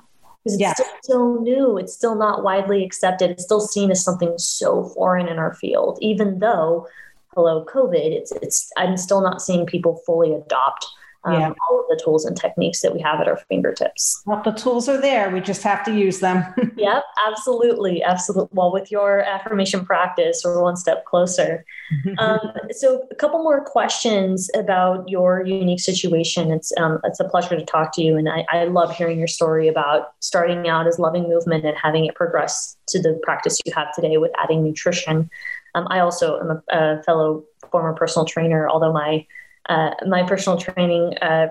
because 0.43 0.53
it's 0.53 0.61
yeah. 0.61 0.73
still 0.73 0.85
so 1.01 1.41
new. 1.41 1.77
It's 1.79 1.91
still 1.91 2.13
not 2.13 2.43
widely 2.43 2.85
accepted. 2.85 3.31
It's 3.31 3.43
still 3.43 3.59
seen 3.59 3.89
as 3.89 4.03
something 4.03 4.37
so 4.37 4.83
foreign 4.89 5.27
in 5.27 5.39
our 5.39 5.55
field, 5.55 5.97
even 5.99 6.37
though, 6.37 6.87
hello, 7.33 7.65
COVID, 7.65 8.11
it's, 8.11 8.31
it's, 8.43 8.71
I'm 8.77 8.95
still 8.95 9.21
not 9.21 9.41
seeing 9.41 9.65
people 9.65 10.01
fully 10.05 10.35
adopt 10.35 10.85
um, 11.25 11.33
yeah. 11.33 11.53
all 11.69 11.79
of 11.79 11.85
the 11.89 12.01
tools 12.01 12.25
and 12.25 12.37
techniques 12.37 12.81
that 12.81 12.93
we 12.93 13.01
have 13.01 13.19
at 13.19 13.27
our 13.27 13.37
fingertips. 13.49 14.21
Well, 14.25 14.41
the 14.43 14.51
tools 14.51 14.87
are 14.87 14.99
there. 14.99 15.29
We 15.29 15.41
just 15.41 15.63
have 15.63 15.83
to 15.85 15.93
use 15.93 16.19
them. 16.19 16.45
yep, 16.77 17.03
absolutely. 17.27 18.01
Absolutely. 18.03 18.49
Well, 18.53 18.71
with 18.71 18.89
your 18.91 19.21
affirmation 19.21 19.85
practice, 19.85 20.41
we're 20.45 20.61
one 20.61 20.77
step 20.77 21.05
closer. 21.05 21.65
um, 22.19 22.39
so, 22.71 23.05
a 23.11 23.15
couple 23.15 23.43
more 23.43 23.63
questions 23.63 24.49
about 24.55 25.09
your 25.09 25.45
unique 25.45 25.81
situation. 25.81 26.51
It's, 26.51 26.71
um, 26.77 26.99
it's 27.03 27.19
a 27.19 27.25
pleasure 27.25 27.57
to 27.57 27.65
talk 27.65 27.93
to 27.95 28.01
you. 28.01 28.15
And 28.15 28.29
I, 28.29 28.45
I 28.49 28.65
love 28.65 28.95
hearing 28.95 29.17
your 29.17 29.27
story 29.27 29.67
about 29.67 30.13
starting 30.19 30.67
out 30.69 30.87
as 30.87 30.99
loving 30.99 31.23
movement 31.23 31.65
and 31.65 31.75
having 31.77 32.05
it 32.05 32.15
progress 32.15 32.77
to 32.89 33.01
the 33.01 33.19
practice 33.23 33.59
you 33.65 33.73
have 33.75 33.93
today 33.93 34.17
with 34.17 34.31
adding 34.41 34.63
nutrition. 34.63 35.29
Um, 35.75 35.87
I 35.89 35.99
also 35.99 36.39
am 36.39 36.51
a, 36.51 36.63
a 36.71 37.03
fellow 37.03 37.43
former 37.71 37.93
personal 37.93 38.25
trainer, 38.25 38.67
although 38.67 38.93
my 38.93 39.25
uh, 39.69 39.91
my 40.07 40.23
personal 40.23 40.57
training 40.57 41.17
uh, 41.21 41.47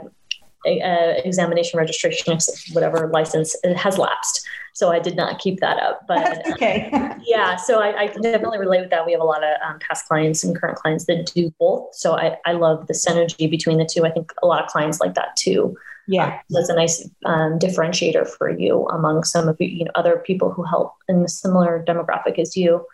uh, 0.67 1.15
examination 1.25 1.79
registration, 1.79 2.37
whatever 2.73 3.09
license, 3.13 3.57
it 3.63 3.77
has 3.77 3.97
lapsed. 3.97 4.47
So 4.75 4.91
I 4.91 4.99
did 4.99 5.17
not 5.17 5.39
keep 5.39 5.61
that 5.61 5.79
up. 5.79 6.03
But 6.07 6.25
That's 6.25 6.51
okay. 6.53 6.91
yeah, 7.25 7.57
so 7.57 7.81
I, 7.81 8.03
I, 8.03 8.09
can 8.09 8.23
definitely 8.23 8.59
relate 8.59 8.81
with 8.81 8.91
that. 8.91 9.07
We 9.07 9.13
have 9.13 9.21
a 9.21 9.25
lot 9.25 9.43
of 9.43 9.57
um, 9.67 9.79
past 9.81 10.07
clients 10.07 10.45
and 10.45 10.59
current 10.59 10.79
clients 10.79 11.07
that 11.07 11.33
do 11.35 11.53
both. 11.59 11.95
So 11.95 12.17
I, 12.17 12.37
I 12.45 12.53
love 12.53 12.87
the 12.87 12.95
synergy 12.95 13.51
between 13.51 13.79
the 13.79 13.89
two. 13.91 14.05
I 14.05 14.11
think 14.11 14.33
a 14.43 14.47
lot 14.47 14.63
of 14.63 14.71
clients 14.71 15.01
like 15.01 15.15
that 15.15 15.37
too. 15.37 15.77
Yeah, 16.07 16.35
um, 16.35 16.41
that's 16.51 16.69
a 16.71 16.75
nice 16.75 17.09
um, 17.25 17.59
differentiator 17.59 18.27
for 18.29 18.51
you 18.51 18.87
among 18.87 19.25
some 19.25 19.49
of 19.49 19.57
you 19.61 19.85
know 19.85 19.91
other 19.95 20.17
people 20.19 20.51
who 20.51 20.63
help 20.63 20.95
in 21.09 21.23
a 21.23 21.29
similar 21.29 21.85
demographic 21.87 22.39
as 22.39 22.57
you. 22.57 22.87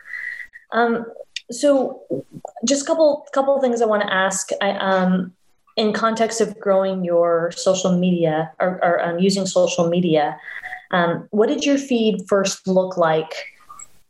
Um, 0.73 1.07
so, 1.51 2.03
just 2.65 2.83
a 2.83 2.87
couple 2.87 3.27
couple 3.33 3.61
things 3.61 3.83
I 3.83 3.87
want 3.87 4.03
to 4.03 4.13
ask. 4.13 4.49
I, 4.61 4.71
um, 4.71 5.33
in 5.77 5.93
context 5.93 6.41
of 6.41 6.59
growing 6.61 7.05
your 7.05 7.51
social 7.57 7.99
media 7.99 8.53
or, 8.61 8.79
or 8.83 9.03
um, 9.03 9.19
using 9.19 9.45
social 9.45 9.89
media, 9.89 10.39
um, 10.93 11.27
what 11.31 11.49
did 11.49 11.65
your 11.65 11.79
feed 11.79 12.25
first 12.29 12.67
look 12.67 12.97
like 12.97 13.33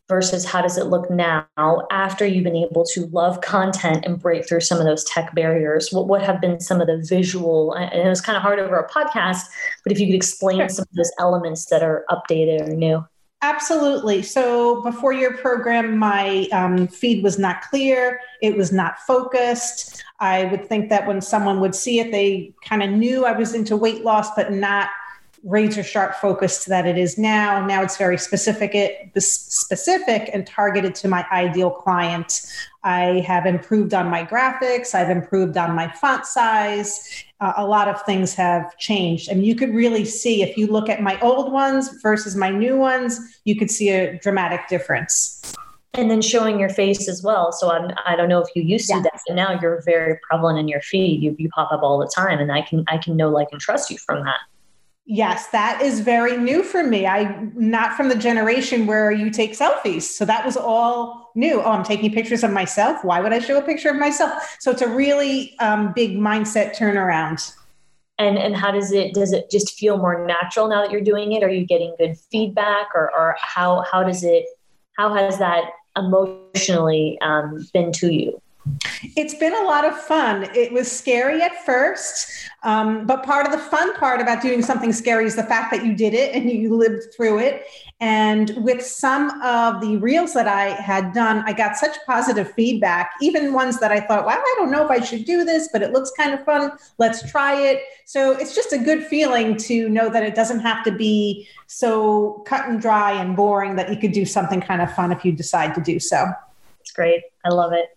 versus 0.07 0.45
how 0.45 0.61
does 0.61 0.77
it 0.77 0.87
look 0.87 1.11
now 1.11 1.47
after 1.91 2.27
you've 2.27 2.45
been 2.45 2.57
able 2.57 2.85
to 2.85 3.07
love 3.07 3.41
content 3.41 4.05
and 4.05 4.21
break 4.21 4.47
through 4.47 4.61
some 4.61 4.79
of 4.79 4.85
those 4.85 5.03
tech 5.05 5.35
barriers? 5.35 5.89
What, 5.91 6.07
what 6.07 6.23
have 6.23 6.41
been 6.41 6.61
some 6.61 6.81
of 6.81 6.87
the 6.87 7.03
visual, 7.09 7.73
and 7.73 7.93
it 7.93 8.09
was 8.09 8.21
kind 8.21 8.37
of 8.37 8.43
hard 8.43 8.59
over 8.59 8.77
a 8.77 8.89
podcast, 8.89 9.41
but 9.83 9.93
if 9.93 9.99
you 9.99 10.07
could 10.07 10.17
explain 10.17 10.59
sure. 10.59 10.69
some 10.69 10.83
of 10.83 10.95
those 10.95 11.13
elements 11.19 11.67
that 11.67 11.83
are 11.83 12.05
updated 12.11 12.69
or 12.69 12.75
new. 12.75 13.05
Absolutely. 13.45 14.23
So 14.23 14.81
before 14.81 15.13
your 15.13 15.37
program, 15.37 15.99
my 15.99 16.49
um, 16.51 16.89
feed 16.89 17.23
was 17.23 17.39
not 17.39 17.61
clear. 17.61 18.19
It 18.41 18.57
was 18.57 18.73
not 18.73 19.01
focused. 19.01 20.03
I 20.19 20.47
would 20.47 20.67
think 20.67 20.89
that 20.89 21.07
when 21.07 21.21
someone 21.21 21.61
would 21.61 21.75
see 21.75 22.01
it, 22.01 22.11
they 22.11 22.55
kind 22.65 22.83
of 22.83 22.89
knew 22.89 23.27
I 23.27 23.33
was 23.33 23.55
into 23.55 23.77
weight 23.77 24.03
loss, 24.03 24.35
but 24.35 24.51
not 24.51 24.89
razor 25.45 25.83
sharp 25.83 26.15
focused 26.17 26.67
that 26.69 26.87
it 26.87 26.97
is 26.97 27.19
now. 27.19 27.65
Now 27.65 27.83
it's 27.83 27.97
very 27.97 28.19
specific, 28.19 28.75
it, 28.75 29.13
specific 29.23 30.31
and 30.33 30.47
targeted 30.47 30.95
to 30.97 31.09
my 31.09 31.27
ideal 31.31 31.71
client. 31.71 32.43
I 32.83 33.25
have 33.27 33.47
improved 33.47 33.95
on 33.95 34.09
my 34.09 34.25
graphics. 34.25 34.95
I've 34.95 35.11
improved 35.11 35.57
on 35.57 35.75
my 35.75 35.91
font 35.93 36.27
size. 36.27 37.25
Uh, 37.41 37.53
a 37.57 37.67
lot 37.67 37.89
of 37.89 38.01
things 38.03 38.35
have 38.35 38.77
changed. 38.79 39.31
I 39.31 39.35
mean, 39.35 39.45
you 39.45 39.55
could 39.55 39.75
really 39.75 40.05
see 40.05 40.43
if 40.43 40.57
you 40.57 40.67
look 40.67 40.89
at 40.89 41.03
my 41.03 41.21
old 41.21 41.53
ones 41.53 41.91
versus 42.03 42.35
my 42.37 42.51
new 42.51 42.77
ones, 42.77 43.21
you 43.45 43.57
could 43.57 43.71
see 43.71 43.91
a 43.91 44.19
dramatic 44.19 44.67
difference. 44.69 45.55
And 45.97 46.11
then 46.11 46.23
showing 46.23 46.59
your 46.59 46.71
face 46.71 47.09
as 47.09 47.23
well. 47.23 47.53
So 47.53 47.71
I'm, 47.71 47.93
I 48.05 48.17
don't 48.17 48.29
know 48.29 48.41
if 48.41 48.49
you 48.57 48.63
used 48.63 48.89
to 48.89 49.01
that, 49.01 49.21
but 49.29 49.35
now 49.35 49.61
you're 49.61 49.81
very 49.83 50.19
prevalent 50.29 50.59
in 50.59 50.67
your 50.67 50.81
feed. 50.81 51.23
You, 51.23 51.37
you 51.39 51.49
pop 51.51 51.71
up 51.71 51.83
all 51.85 51.99
the 51.99 52.11
time, 52.13 52.41
and 52.41 52.51
I 52.51 52.63
can 52.63 52.85
I 52.89 52.99
can 52.99 53.17
know, 53.17 53.29
like, 53.29 53.47
and 53.53 53.61
trust 53.61 53.91
you 53.91 53.99
from 53.99 54.25
that. 54.25 54.41
Yes, 55.07 55.49
that 55.49 55.83
is 55.83 56.01
very 56.01 56.39
new 56.39 56.63
for 56.63 56.83
me. 56.83 57.07
I'm 57.07 57.53
not 57.55 57.95
from 57.95 58.09
the 58.09 58.15
generation 58.15 58.87
where 58.87 59.11
you 59.13 59.29
take 59.29 59.53
selfies. 59.53 60.03
So 60.03 60.25
that 60.25 60.47
was 60.47 60.57
all 60.57 61.31
new. 61.35 61.61
Oh, 61.61 61.73
I'm 61.73 61.85
taking 61.85 62.11
pictures 62.11 62.43
of 62.43 62.51
myself. 62.51 63.05
Why 63.05 63.21
would 63.21 63.33
I 63.33 63.39
show 63.39 63.59
a 63.59 63.63
picture 63.63 63.91
of 63.91 63.97
myself? 63.97 64.57
So 64.61 64.71
it's 64.71 64.81
a 64.81 64.89
really 64.89 65.59
um, 65.59 65.93
big 65.95 66.17
mindset 66.17 66.75
turnaround. 66.75 67.55
And 68.19 68.39
and 68.39 68.57
how 68.57 68.71
does 68.71 68.93
it 68.93 69.13
does 69.13 69.33
it 69.33 69.51
just 69.51 69.77
feel 69.77 69.99
more 69.99 70.25
natural 70.25 70.69
now 70.69 70.81
that 70.81 70.91
you're 70.91 71.03
doing 71.03 71.33
it? 71.33 71.43
Are 71.43 71.51
you 71.51 71.67
getting 71.67 71.95
good 71.99 72.17
feedback, 72.31 72.87
or 72.95 73.11
or 73.15 73.37
how 73.41 73.85
how 73.91 74.05
does 74.05 74.23
it 74.25 74.47
how 74.97 75.13
has 75.13 75.39
that 75.39 75.65
emotionally 75.97 77.19
um, 77.21 77.67
been 77.75 77.93
to 77.93 78.15
you? 78.15 78.41
It's 79.17 79.35
been 79.35 79.55
a 79.55 79.63
lot 79.63 79.85
of 79.85 79.99
fun. 79.99 80.49
It 80.55 80.73
was 80.73 80.91
scary 80.91 81.43
at 81.43 81.65
first, 81.65 82.29
um, 82.63 83.07
but 83.07 83.23
part 83.23 83.47
of 83.47 83.53
the 83.53 83.59
fun 83.59 83.95
part 83.97 84.21
about 84.21 84.43
doing 84.43 84.63
something 84.63 84.93
scary 84.93 85.27
is 85.27 85.37
the 85.37 85.43
fact 85.43 85.71
that 85.73 85.85
you 85.85 85.95
did 85.95 86.15
it 86.15 86.35
and 86.35 86.51
you 86.51 86.75
lived 86.75 87.03
through 87.15 87.41
it. 87.41 87.67
And 88.01 88.53
with 88.57 88.85
some 88.85 89.41
of 89.43 89.81
the 89.81 89.97
reels 89.99 90.33
that 90.35 90.49
I 90.49 90.71
had 90.71 91.13
done, 91.13 91.43
I 91.47 91.53
got 91.53 91.77
such 91.77 91.97
positive 92.07 92.53
feedback, 92.53 93.13
even 93.21 93.53
ones 93.53 93.79
that 93.81 93.93
I 93.93 94.01
thought, 94.01 94.27
well, 94.27 94.37
I 94.37 94.55
don't 94.57 94.71
know 94.71 94.85
if 94.85 94.91
I 94.91 95.01
should 95.01 95.25
do 95.25 95.45
this, 95.45 95.69
but 95.73 95.83
it 95.83 95.93
looks 95.93 96.11
kind 96.11 96.35
of 96.35 96.45
fun. 96.45 96.73
Let's 96.99 97.29
try 97.31 97.61
it. 97.61 97.83
So 98.05 98.33
it's 98.33 98.55
just 98.55 98.73
a 98.73 98.79
good 98.79 99.05
feeling 99.05 99.57
to 99.59 99.89
know 99.89 100.09
that 100.11 100.23
it 100.23 100.35
doesn't 100.35 100.61
have 100.61 100.85
to 100.85 100.93
be 100.93 101.49
so 101.67 102.43
cut 102.47 102.69
and 102.69 102.81
dry 102.81 103.13
and 103.13 103.37
boring 103.37 103.77
that 103.77 103.91
you 103.91 103.97
could 103.97 104.13
do 104.13 104.25
something 104.25 104.61
kind 104.61 104.83
of 104.83 104.93
fun 104.95 105.13
if 105.13 105.25
you 105.25 105.33
decide 105.33 105.75
to 105.75 105.81
do 105.81 106.01
so. 106.01 106.27
It's 106.81 106.91
great. 106.91 107.23
I 107.45 107.51
love 107.51 107.73
it 107.73 107.94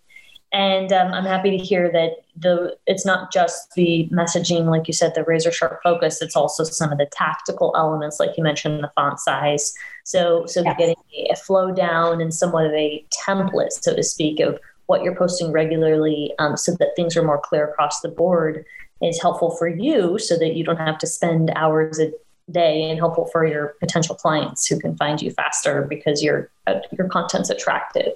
and 0.53 0.93
um, 0.93 1.13
I'm 1.13 1.25
happy 1.25 1.51
to 1.51 1.63
hear 1.63 1.91
that 1.91 2.23
the 2.37 2.77
it's 2.85 3.05
not 3.05 3.33
just 3.33 3.73
the 3.73 4.07
messaging, 4.11 4.65
like 4.65 4.87
you 4.87 4.93
said, 4.93 5.13
the 5.13 5.23
razor 5.23 5.51
sharp 5.51 5.81
focus. 5.83 6.21
It's 6.21 6.35
also 6.35 6.63
some 6.63 6.91
of 6.91 6.97
the 6.97 7.07
tactical 7.07 7.73
elements, 7.75 8.19
like 8.19 8.37
you 8.37 8.43
mentioned, 8.43 8.83
the 8.83 8.91
font 8.95 9.19
size. 9.19 9.73
So 10.05 10.45
so 10.45 10.63
yes. 10.63 10.77
getting 10.77 10.95
a 11.29 11.35
flow 11.35 11.71
down 11.71 12.21
and 12.21 12.33
somewhat 12.33 12.65
of 12.65 12.73
a 12.73 13.05
template, 13.27 13.71
so 13.71 13.93
to 13.95 14.03
speak, 14.03 14.39
of 14.39 14.57
what 14.85 15.03
you're 15.03 15.15
posting 15.15 15.51
regularly, 15.51 16.33
um, 16.39 16.55
so 16.55 16.73
that 16.79 16.95
things 16.95 17.17
are 17.17 17.23
more 17.23 17.41
clear 17.41 17.67
across 17.67 17.99
the 17.99 18.07
board, 18.09 18.63
is 19.01 19.21
helpful 19.21 19.51
for 19.51 19.67
you, 19.67 20.17
so 20.17 20.37
that 20.37 20.55
you 20.55 20.63
don't 20.63 20.77
have 20.77 20.97
to 20.99 21.07
spend 21.07 21.51
hours 21.55 21.99
a 21.99 22.13
day, 22.49 22.89
and 22.89 22.97
helpful 22.97 23.25
for 23.25 23.45
your 23.45 23.75
potential 23.81 24.15
clients 24.15 24.65
who 24.65 24.79
can 24.79 24.95
find 24.95 25.21
you 25.21 25.31
faster 25.31 25.81
because 25.89 26.23
your 26.23 26.49
uh, 26.67 26.79
your 26.97 27.09
content's 27.09 27.49
attractive. 27.49 28.13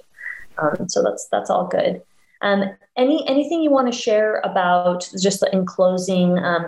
Um, 0.56 0.88
so 0.88 1.02
that's 1.02 1.28
that's 1.28 1.50
all 1.50 1.66
good. 1.66 2.00
Um, 2.42 2.64
any 2.96 3.26
anything 3.26 3.62
you 3.62 3.70
want 3.70 3.90
to 3.92 3.98
share 3.98 4.40
about 4.44 5.08
just 5.20 5.44
in 5.52 5.64
closing, 5.64 6.38
um, 6.38 6.66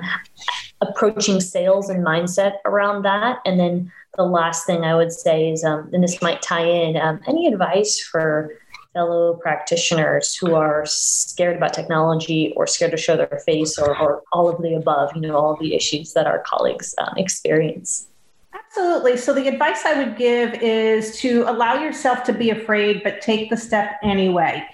approaching 0.80 1.40
sales 1.40 1.90
and 1.90 2.04
mindset 2.04 2.54
around 2.64 3.02
that, 3.02 3.38
and 3.44 3.60
then 3.60 3.92
the 4.16 4.24
last 4.24 4.66
thing 4.66 4.84
I 4.84 4.94
would 4.94 5.12
say 5.12 5.50
is, 5.50 5.64
um, 5.64 5.90
and 5.92 6.02
this 6.02 6.22
might 6.22 6.40
tie 6.40 6.64
in, 6.64 6.96
um, 6.96 7.20
any 7.26 7.46
advice 7.46 8.00
for 8.00 8.50
fellow 8.94 9.34
practitioners 9.34 10.36
who 10.36 10.54
are 10.54 10.86
scared 10.86 11.56
about 11.56 11.74
technology 11.74 12.52
or 12.56 12.66
scared 12.66 12.92
to 12.92 12.96
show 12.96 13.16
their 13.16 13.42
face 13.44 13.76
or, 13.76 13.98
or 13.98 14.22
all 14.32 14.48
of 14.48 14.62
the 14.62 14.74
above, 14.74 15.10
you 15.16 15.20
know, 15.20 15.36
all 15.36 15.56
the 15.56 15.74
issues 15.74 16.12
that 16.12 16.26
our 16.26 16.38
colleagues 16.46 16.94
um, 16.98 17.14
experience? 17.16 18.06
Absolutely. 18.54 19.16
So, 19.16 19.34
the 19.34 19.48
advice 19.48 19.84
I 19.84 19.98
would 19.98 20.16
give 20.16 20.54
is 20.54 21.18
to 21.20 21.44
allow 21.48 21.74
yourself 21.82 22.22
to 22.24 22.32
be 22.32 22.50
afraid, 22.50 23.02
but 23.02 23.20
take 23.20 23.50
the 23.50 23.56
step 23.56 23.98
anyway. 24.02 24.64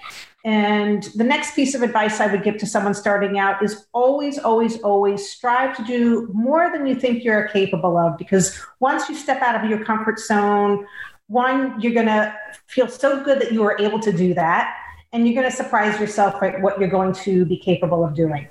And 0.43 1.03
the 1.15 1.23
next 1.23 1.55
piece 1.55 1.75
of 1.75 1.83
advice 1.83 2.19
I 2.19 2.27
would 2.27 2.43
give 2.43 2.57
to 2.57 2.65
someone 2.65 2.95
starting 2.95 3.37
out 3.37 3.63
is 3.63 3.85
always, 3.93 4.39
always, 4.39 4.81
always 4.81 5.29
strive 5.29 5.77
to 5.77 5.83
do 5.83 6.29
more 6.33 6.71
than 6.71 6.87
you 6.87 6.95
think 6.95 7.23
you're 7.23 7.47
capable 7.49 7.95
of. 7.95 8.17
Because 8.17 8.59
once 8.79 9.07
you 9.07 9.15
step 9.15 9.41
out 9.41 9.63
of 9.63 9.69
your 9.69 9.85
comfort 9.85 10.19
zone, 10.19 10.87
one, 11.27 11.79
you're 11.79 11.93
going 11.93 12.07
to 12.07 12.35
feel 12.65 12.87
so 12.87 13.23
good 13.23 13.39
that 13.39 13.51
you 13.51 13.61
were 13.61 13.77
able 13.79 13.99
to 13.99 14.11
do 14.11 14.33
that. 14.33 14.75
And 15.13 15.27
you're 15.27 15.35
going 15.39 15.49
to 15.49 15.55
surprise 15.55 15.99
yourself 15.99 16.41
at 16.41 16.59
what 16.61 16.79
you're 16.79 16.89
going 16.89 17.13
to 17.13 17.45
be 17.45 17.57
capable 17.57 18.03
of 18.03 18.15
doing. 18.15 18.47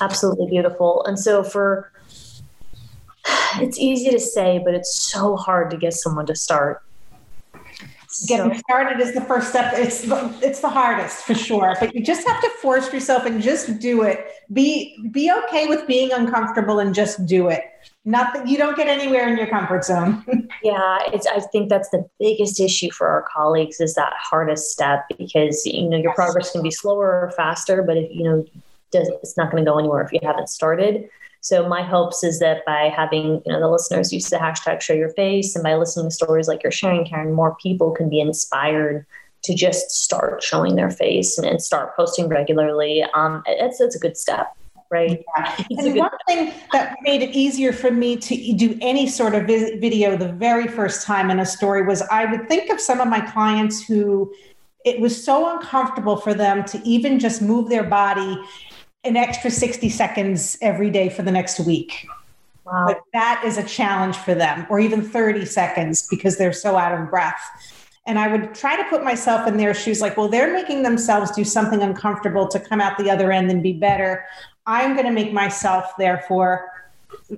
Absolutely 0.00 0.46
beautiful. 0.48 1.04
And 1.06 1.18
so, 1.18 1.42
for 1.42 1.90
it's 3.56 3.78
easy 3.78 4.10
to 4.10 4.20
say, 4.20 4.60
but 4.64 4.74
it's 4.74 4.94
so 4.94 5.36
hard 5.36 5.70
to 5.70 5.76
get 5.76 5.94
someone 5.94 6.26
to 6.26 6.36
start 6.36 6.82
getting 8.24 8.52
so. 8.54 8.58
started 8.60 9.00
is 9.00 9.14
the 9.14 9.20
first 9.22 9.50
step. 9.50 9.74
It's 9.76 10.02
the, 10.02 10.32
it's 10.42 10.60
the 10.60 10.68
hardest 10.68 11.24
for 11.24 11.34
sure, 11.34 11.74
but 11.80 11.94
you 11.94 12.02
just 12.02 12.26
have 12.26 12.40
to 12.40 12.48
force 12.62 12.92
yourself 12.92 13.26
and 13.26 13.42
just 13.42 13.78
do 13.78 14.02
it. 14.02 14.26
Be 14.52 14.96
be 15.10 15.32
okay 15.32 15.66
with 15.66 15.86
being 15.86 16.12
uncomfortable 16.12 16.78
and 16.78 16.94
just 16.94 17.26
do 17.26 17.48
it. 17.48 17.64
Not 18.04 18.34
that 18.34 18.46
you 18.46 18.56
don't 18.56 18.76
get 18.76 18.86
anywhere 18.86 19.28
in 19.28 19.36
your 19.36 19.48
comfort 19.48 19.84
zone. 19.84 20.24
yeah, 20.62 20.98
it's. 21.12 21.26
I 21.26 21.40
think 21.40 21.68
that's 21.68 21.90
the 21.90 22.08
biggest 22.20 22.60
issue 22.60 22.90
for 22.90 23.08
our 23.08 23.24
colleagues 23.32 23.80
is 23.80 23.94
that 23.94 24.12
hardest 24.16 24.70
step 24.70 25.06
because 25.18 25.66
you 25.66 25.88
know 25.88 25.96
your 25.96 26.14
progress 26.14 26.52
can 26.52 26.62
be 26.62 26.70
slower 26.70 27.22
or 27.22 27.32
faster, 27.36 27.82
but 27.82 27.96
if 27.96 28.10
you 28.14 28.24
know 28.24 28.44
does, 28.92 29.08
it's 29.22 29.36
not 29.36 29.50
going 29.50 29.64
to 29.64 29.70
go 29.70 29.78
anywhere 29.78 30.02
if 30.02 30.12
you 30.12 30.20
haven't 30.22 30.48
started. 30.48 31.08
So 31.46 31.68
my 31.68 31.80
hopes 31.80 32.24
is 32.24 32.40
that 32.40 32.64
by 32.64 32.92
having 32.92 33.40
you 33.46 33.52
know 33.52 33.60
the 33.60 33.68
listeners 33.68 34.12
use 34.12 34.28
the 34.30 34.36
hashtag 34.36 34.80
show 34.80 34.94
your 34.94 35.10
face 35.10 35.54
and 35.54 35.62
by 35.62 35.76
listening 35.76 36.08
to 36.08 36.10
stories 36.10 36.48
like 36.48 36.64
you're 36.64 36.72
sharing, 36.72 37.06
Karen, 37.06 37.32
more 37.32 37.54
people 37.62 37.92
can 37.92 38.10
be 38.10 38.18
inspired 38.18 39.06
to 39.44 39.54
just 39.54 39.92
start 39.92 40.42
showing 40.42 40.74
their 40.74 40.90
face 40.90 41.38
and, 41.38 41.46
and 41.46 41.62
start 41.62 41.94
posting 41.94 42.26
regularly. 42.26 43.04
Um, 43.14 43.44
it's 43.46 43.80
it's 43.80 43.94
a 43.94 43.98
good 44.00 44.16
step. 44.16 44.56
Right. 44.90 45.24
Yeah. 45.38 45.56
And 45.70 45.94
one 45.94 46.10
thing 46.26 46.52
that 46.72 46.96
made 47.02 47.22
it 47.22 47.30
easier 47.30 47.72
for 47.72 47.92
me 47.92 48.16
to 48.16 48.52
do 48.54 48.76
any 48.80 49.06
sort 49.06 49.36
of 49.36 49.46
video 49.46 50.16
the 50.16 50.32
very 50.32 50.66
first 50.66 51.06
time 51.06 51.30
in 51.30 51.38
a 51.38 51.46
story 51.46 51.84
was 51.86 52.02
I 52.02 52.24
would 52.24 52.48
think 52.48 52.70
of 52.70 52.80
some 52.80 53.00
of 53.00 53.06
my 53.06 53.20
clients 53.20 53.84
who 53.84 54.32
it 54.84 55.00
was 55.00 55.22
so 55.22 55.52
uncomfortable 55.52 56.16
for 56.16 56.34
them 56.34 56.64
to 56.64 56.80
even 56.84 57.18
just 57.18 57.42
move 57.42 57.68
their 57.68 57.84
body 57.84 58.36
an 59.06 59.16
extra 59.16 59.50
60 59.50 59.88
seconds 59.88 60.58
every 60.60 60.90
day 60.90 61.08
for 61.08 61.22
the 61.22 61.30
next 61.30 61.60
week. 61.60 62.06
Wow. 62.64 62.86
Like 62.86 63.00
that 63.12 63.42
is 63.44 63.58
a 63.58 63.62
challenge 63.62 64.16
for 64.16 64.34
them, 64.34 64.66
or 64.68 64.80
even 64.80 65.02
30 65.02 65.44
seconds 65.44 66.06
because 66.08 66.36
they're 66.36 66.52
so 66.52 66.76
out 66.76 66.98
of 66.98 67.10
breath. 67.10 67.40
And 68.06 68.18
I 68.18 68.28
would 68.28 68.54
try 68.54 68.76
to 68.76 68.84
put 68.84 69.02
myself 69.02 69.48
in 69.48 69.56
their 69.56 69.74
shoes 69.74 70.00
like, 70.00 70.16
well, 70.16 70.28
they're 70.28 70.52
making 70.52 70.82
themselves 70.82 71.30
do 71.32 71.44
something 71.44 71.82
uncomfortable 71.82 72.46
to 72.48 72.60
come 72.60 72.80
out 72.80 72.98
the 72.98 73.10
other 73.10 73.32
end 73.32 73.50
and 73.50 73.62
be 73.62 73.72
better. 73.72 74.24
I'm 74.66 74.94
going 74.94 75.06
to 75.06 75.12
make 75.12 75.32
myself, 75.32 75.92
therefore, 75.98 76.70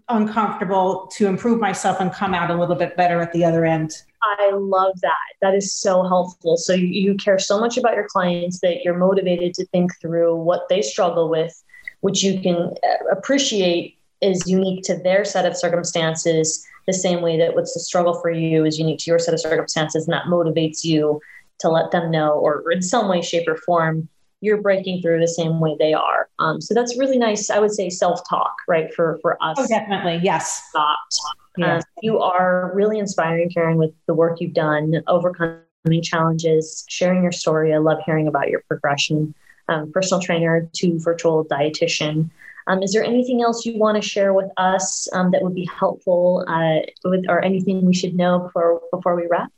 uncomfortable 0.08 1.06
to 1.16 1.26
improve 1.26 1.60
myself 1.60 2.00
and 2.00 2.12
come 2.12 2.34
out 2.34 2.50
a 2.50 2.54
little 2.54 2.76
bit 2.76 2.96
better 2.96 3.20
at 3.20 3.32
the 3.32 3.44
other 3.44 3.64
end. 3.64 4.02
I 4.22 4.50
love 4.52 5.00
that. 5.02 5.16
That 5.40 5.54
is 5.54 5.72
so 5.74 6.02
helpful. 6.02 6.56
So 6.56 6.72
you, 6.72 6.86
you 6.86 7.14
care 7.14 7.38
so 7.38 7.60
much 7.60 7.76
about 7.76 7.94
your 7.94 8.08
clients 8.08 8.60
that 8.60 8.82
you're 8.84 8.96
motivated 8.96 9.54
to 9.54 9.66
think 9.66 9.92
through 10.00 10.36
what 10.36 10.68
they 10.68 10.82
struggle 10.82 11.28
with, 11.28 11.52
which 12.00 12.22
you 12.22 12.40
can 12.40 12.56
uh, 12.56 13.10
appreciate 13.12 13.96
is 14.20 14.48
unique 14.48 14.82
to 14.84 14.96
their 14.96 15.24
set 15.24 15.46
of 15.46 15.56
circumstances, 15.56 16.66
the 16.86 16.92
same 16.92 17.22
way 17.22 17.38
that 17.38 17.54
what's 17.54 17.74
the 17.74 17.80
struggle 17.80 18.20
for 18.20 18.30
you 18.30 18.64
is 18.64 18.78
unique 18.78 18.98
to 19.00 19.10
your 19.10 19.18
set 19.18 19.34
of 19.34 19.40
circumstances, 19.40 20.06
and 20.06 20.12
that 20.12 20.24
motivates 20.24 20.84
you 20.84 21.20
to 21.60 21.68
let 21.68 21.90
them 21.90 22.10
know, 22.10 22.30
or 22.32 22.70
in 22.72 22.82
some 22.82 23.08
way, 23.08 23.20
shape, 23.20 23.46
or 23.46 23.56
form, 23.56 24.08
you're 24.40 24.62
breaking 24.62 25.02
through 25.02 25.20
the 25.20 25.28
same 25.28 25.60
way 25.60 25.76
they 25.78 25.92
are. 25.92 26.28
Um, 26.38 26.60
so 26.60 26.72
that's 26.72 26.96
really 26.96 27.18
nice. 27.18 27.50
I 27.50 27.58
would 27.58 27.72
say 27.72 27.90
self-talk, 27.90 28.54
right? 28.68 28.92
For 28.94 29.18
for 29.20 29.36
us. 29.42 29.56
Oh, 29.58 29.66
definitely. 29.66 30.20
Yes. 30.22 30.62
Stopped. 30.70 31.16
Um, 31.62 31.82
you 32.02 32.18
are 32.20 32.72
really 32.74 32.98
inspiring, 32.98 33.50
Karen, 33.50 33.76
with 33.76 33.92
the 34.06 34.14
work 34.14 34.40
you've 34.40 34.54
done, 34.54 35.02
overcoming 35.06 36.02
challenges, 36.02 36.84
sharing 36.88 37.22
your 37.22 37.32
story. 37.32 37.74
I 37.74 37.78
love 37.78 37.98
hearing 38.04 38.28
about 38.28 38.48
your 38.48 38.62
progression. 38.68 39.34
Um, 39.70 39.92
personal 39.92 40.22
trainer 40.22 40.66
to 40.76 40.98
virtual 40.98 41.44
dietitian. 41.44 42.30
Um, 42.68 42.82
is 42.82 42.92
there 42.92 43.04
anything 43.04 43.42
else 43.42 43.66
you 43.66 43.78
want 43.78 44.02
to 44.02 44.06
share 44.06 44.32
with 44.32 44.50
us 44.56 45.08
um, 45.12 45.30
that 45.32 45.42
would 45.42 45.54
be 45.54 45.68
helpful, 45.78 46.44
uh, 46.48 46.80
with, 47.04 47.26
or 47.28 47.44
anything 47.44 47.84
we 47.84 47.94
should 47.94 48.14
know 48.14 48.38
before 48.38 48.80
before 48.90 49.14
we 49.14 49.26
wrap? 49.26 49.52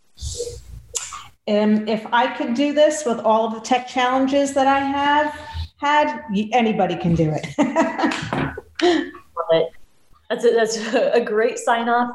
And 1.46 1.88
if 1.88 2.06
I 2.12 2.36
could 2.36 2.54
do 2.54 2.72
this 2.72 3.04
with 3.04 3.18
all 3.20 3.46
of 3.46 3.54
the 3.54 3.60
tech 3.60 3.88
challenges 3.88 4.54
that 4.54 4.66
I 4.66 4.78
have 4.78 5.38
had, 5.78 6.22
anybody 6.52 6.96
can 6.96 7.14
do 7.14 7.32
it. 7.34 7.46
Love 8.82 9.46
it. 9.52 9.72
That's 10.30 10.44
a, 10.44 10.50
that's 10.52 10.76
a 10.94 11.20
great 11.20 11.58
sign 11.58 11.88
off. 11.88 12.10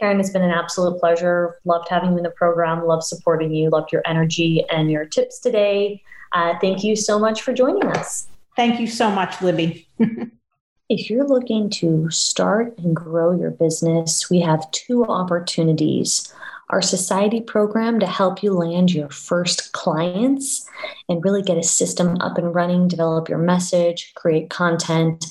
Karen, 0.00 0.18
it's 0.18 0.30
been 0.30 0.42
an 0.42 0.50
absolute 0.50 0.98
pleasure. 0.98 1.56
Loved 1.64 1.88
having 1.88 2.12
you 2.12 2.16
in 2.16 2.22
the 2.22 2.30
program. 2.30 2.84
loved 2.86 3.04
supporting 3.04 3.52
you. 3.52 3.68
Loved 3.70 3.92
your 3.92 4.02
energy 4.06 4.64
and 4.70 4.90
your 4.90 5.04
tips 5.04 5.38
today. 5.38 6.02
Uh, 6.32 6.54
thank 6.60 6.82
you 6.82 6.96
so 6.96 7.18
much 7.18 7.42
for 7.42 7.52
joining 7.52 7.84
us. 7.88 8.28
Thank 8.56 8.80
you 8.80 8.86
so 8.86 9.10
much, 9.10 9.40
Libby. 9.40 9.86
if 10.88 11.10
you're 11.10 11.26
looking 11.26 11.70
to 11.70 12.10
start 12.10 12.76
and 12.78 12.94
grow 12.94 13.32
your 13.32 13.50
business, 13.50 14.30
we 14.30 14.40
have 14.40 14.70
two 14.70 15.04
opportunities 15.04 16.32
our 16.70 16.82
society 16.82 17.40
program 17.40 17.98
to 18.00 18.06
help 18.06 18.42
you 18.42 18.52
land 18.52 18.92
your 18.92 19.08
first 19.08 19.72
clients 19.72 20.68
and 21.08 21.24
really 21.24 21.42
get 21.42 21.56
a 21.56 21.62
system 21.62 22.16
up 22.20 22.36
and 22.36 22.54
running, 22.54 22.88
develop 22.88 23.28
your 23.28 23.38
message, 23.38 24.12
create 24.14 24.50
content, 24.50 25.24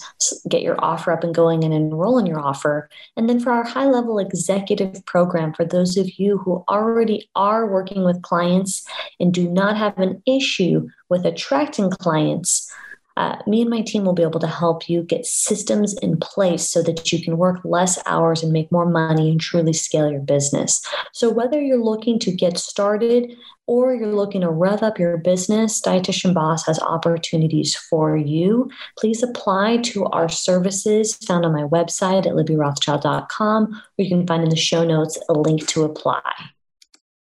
get 0.50 0.64
your 0.64 0.76
offer 0.84 1.12
up 1.12 1.24
and 1.24 1.36
going, 1.36 1.64
and 1.64 1.74
enroll 1.74 2.18
in 2.18 2.26
your 2.26 2.40
offer. 2.40 2.90
And 3.16 3.30
then 3.30 3.40
for 3.40 3.52
our 3.52 3.64
high 3.64 3.86
level 3.86 4.20
executive 4.20 5.06
program, 5.06 5.54
for 5.54 5.66
those 5.66 5.96
of 5.98 6.18
you 6.18 6.40
who 6.40 6.64
already 6.68 7.30
are 7.36 7.68
working 7.68 8.04
with 8.04 8.22
clients 8.24 8.86
and 9.20 9.34
do 9.34 9.48
not 9.48 9.78
have 9.78 9.98
an 10.00 10.22
issue 10.26 10.88
with 11.10 11.26
attracting 11.26 11.92
clients 11.92 12.72
uh, 13.18 13.36
me 13.48 13.62
and 13.62 13.70
my 13.70 13.82
team 13.82 14.06
will 14.06 14.14
be 14.14 14.22
able 14.22 14.40
to 14.40 14.48
help 14.48 14.88
you 14.88 15.02
get 15.02 15.26
systems 15.26 15.96
in 16.04 16.20
place 16.20 16.68
so 16.68 16.84
that 16.84 17.12
you 17.12 17.22
can 17.22 17.38
work 17.38 17.60
less 17.64 17.98
hours 18.06 18.44
and 18.44 18.54
make 18.54 18.72
more 18.72 18.86
money 18.86 19.32
and 19.32 19.42
truly 19.42 19.74
scale 19.74 20.10
your 20.10 20.22
business. 20.22 20.86
So, 21.14 21.30
whether 21.30 21.60
you're 21.60 21.84
looking 21.84 22.20
to 22.20 22.32
get 22.32 22.60
started 22.60 23.36
or 23.66 23.96
you're 23.96 24.14
looking 24.14 24.42
to 24.42 24.52
rev 24.52 24.84
up 24.84 25.00
your 25.00 25.18
business, 25.18 25.82
Dietitian 25.82 26.36
Boss 26.36 26.66
has 26.68 26.80
opportunities 26.80 27.76
for 27.76 28.16
you. 28.16 28.70
Please 29.00 29.24
apply 29.24 29.78
to 29.78 30.06
our 30.06 30.30
services 30.30 31.16
found 31.16 31.44
on 31.44 31.54
my 31.54 31.64
website 31.64 32.28
at 32.28 32.34
libbyrothschild.com, 32.34 33.74
or 33.74 34.04
you 34.04 34.10
can 34.10 34.28
find 34.28 34.44
in 34.44 34.50
the 34.50 34.56
show 34.56 34.86
notes 34.86 35.18
a 35.28 35.34
link 35.34 35.68
to 35.70 35.84
apply. 35.84 36.22